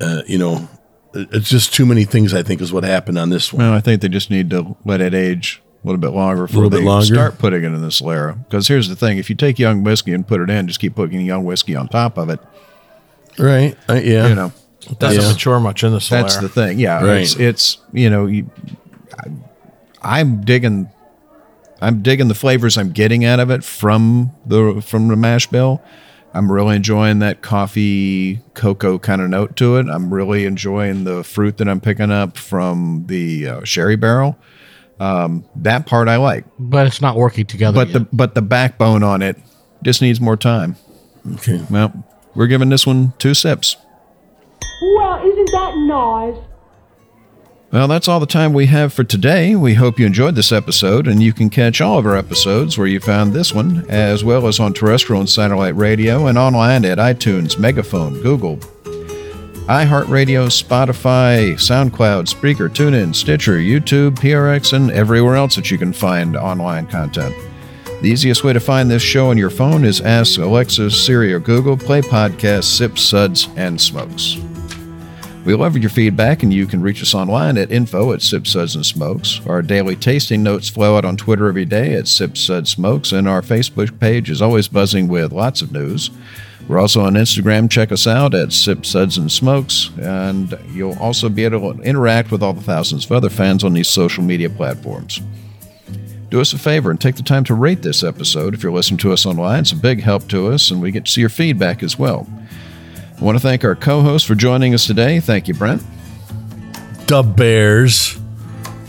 [0.00, 0.68] uh, you know,
[1.14, 2.32] it's just too many things.
[2.32, 3.64] I think is what happened on this one.
[3.66, 6.62] Well, I think they just need to let it age a little bit longer before
[6.62, 7.06] Little they bit longer?
[7.06, 8.38] start putting it in the Solera.
[8.44, 10.94] Because here's the thing: if you take young whiskey and put it in, just keep
[10.94, 12.38] putting young whiskey on top of it.
[13.38, 13.76] Right?
[13.90, 14.28] Uh, yeah.
[14.28, 14.52] You know,
[14.88, 15.28] It doesn't Yeah.
[15.32, 16.08] mature much in the Solera.
[16.22, 16.78] that's the thing.
[16.78, 17.22] Yeah, Right.
[17.22, 18.48] it's it's you know, you,
[19.18, 19.28] I,
[20.20, 20.88] I'm digging,
[21.82, 25.82] I'm digging the flavors I'm getting out of it from the from the mash bill.
[26.34, 29.86] I'm really enjoying that coffee cocoa kind of note to it.
[29.88, 34.38] I'm really enjoying the fruit that I'm picking up from the uh, sherry barrel.
[34.98, 36.44] Um, that part I like.
[36.58, 37.74] but it's not working together.
[37.74, 37.98] but yet.
[37.98, 39.36] the but the backbone on it
[39.82, 40.76] just needs more time.
[41.34, 41.60] Okay.
[41.68, 42.04] Well,
[42.34, 43.76] we're giving this one two sips.
[44.80, 46.36] Well, isn't that nice?
[47.72, 49.56] Well, that's all the time we have for today.
[49.56, 52.86] We hope you enjoyed this episode, and you can catch all of our episodes where
[52.86, 56.98] you found this one, as well as on terrestrial and satellite radio and online at
[56.98, 58.58] iTunes, Megaphone, Google,
[59.68, 66.36] iHeartRadio, Spotify, SoundCloud, Spreaker, TuneIn, Stitcher, YouTube, PRX, and everywhere else that you can find
[66.36, 67.34] online content.
[68.02, 71.40] The easiest way to find this show on your phone is ask Alexa, Siri, or
[71.40, 74.36] Google, play podcasts, Sips, Suds, and Smokes.
[75.44, 78.76] We love your feedback, and you can reach us online at info at Sips Suds
[78.76, 79.40] and Smokes.
[79.44, 83.28] Our daily tasting notes flow out on Twitter every day at Sips Suds Smokes, and
[83.28, 86.10] our Facebook page is always buzzing with lots of news.
[86.68, 87.68] We're also on Instagram.
[87.68, 92.30] Check us out at Sips Suds and Smokes, and you'll also be able to interact
[92.30, 95.20] with all the thousands of other fans on these social media platforms.
[96.30, 98.98] Do us a favor and take the time to rate this episode if you're listening
[98.98, 99.62] to us online.
[99.62, 102.28] It's a big help to us, and we get to see your feedback as well.
[103.22, 105.20] I want to thank our co host for joining us today.
[105.20, 105.80] Thank you, Brent.
[107.06, 108.18] The Bears.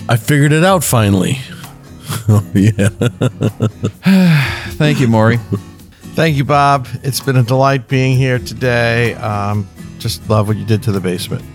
[0.10, 1.38] I figured it out finally.
[2.28, 2.90] oh yeah.
[4.72, 5.38] Thank you, Maury.
[6.16, 6.88] Thank you, Bob.
[7.04, 9.14] It's been a delight being here today.
[9.14, 9.70] Um,
[10.00, 11.46] just love what you did to the basement.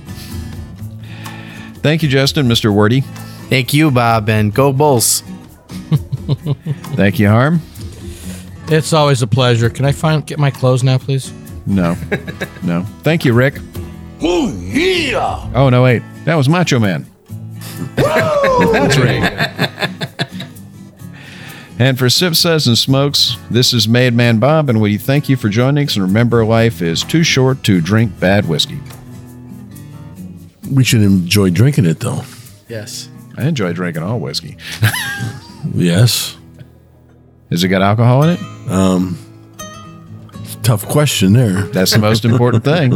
[1.83, 2.73] Thank you, Justin, Mr.
[2.73, 3.01] Wordy.
[3.49, 5.25] Thank you, Bob, and go Bulls.
[6.95, 7.61] Thank you, Harm.
[8.69, 9.69] it's always a pleasure.
[9.69, 11.33] Can I find get my clothes now, please?
[11.69, 11.97] No,
[12.63, 12.83] no.
[13.03, 13.59] Thank you, Rick.
[14.23, 15.51] Oh, yeah!
[15.55, 16.03] Oh, no, wait.
[16.25, 17.07] That was Macho Man.
[17.95, 20.39] That's right.
[21.79, 25.37] and for Sips Suds and Smokes, this is Made Man Bob, and we thank you
[25.37, 25.95] for joining us.
[25.97, 28.81] And remember, life is too short to drink bad whiskey.
[30.73, 32.23] We should enjoy drinking it though.
[32.69, 33.09] Yes.
[33.37, 34.57] I enjoy drinking all whiskey.
[35.75, 36.37] Yes.
[37.51, 38.41] Has it got alcohol in it?
[38.71, 39.19] Um
[40.69, 41.63] tough question there.
[41.69, 42.91] That's the most important thing.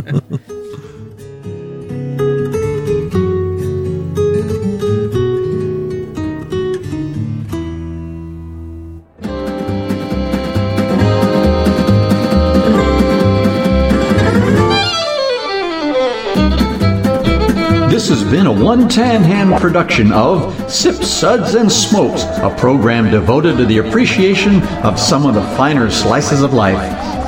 [17.89, 23.11] This has been a one tan hand production of Sips Suds and Smokes, a program
[23.11, 27.22] devoted to the appreciation of some of the finer slices of life.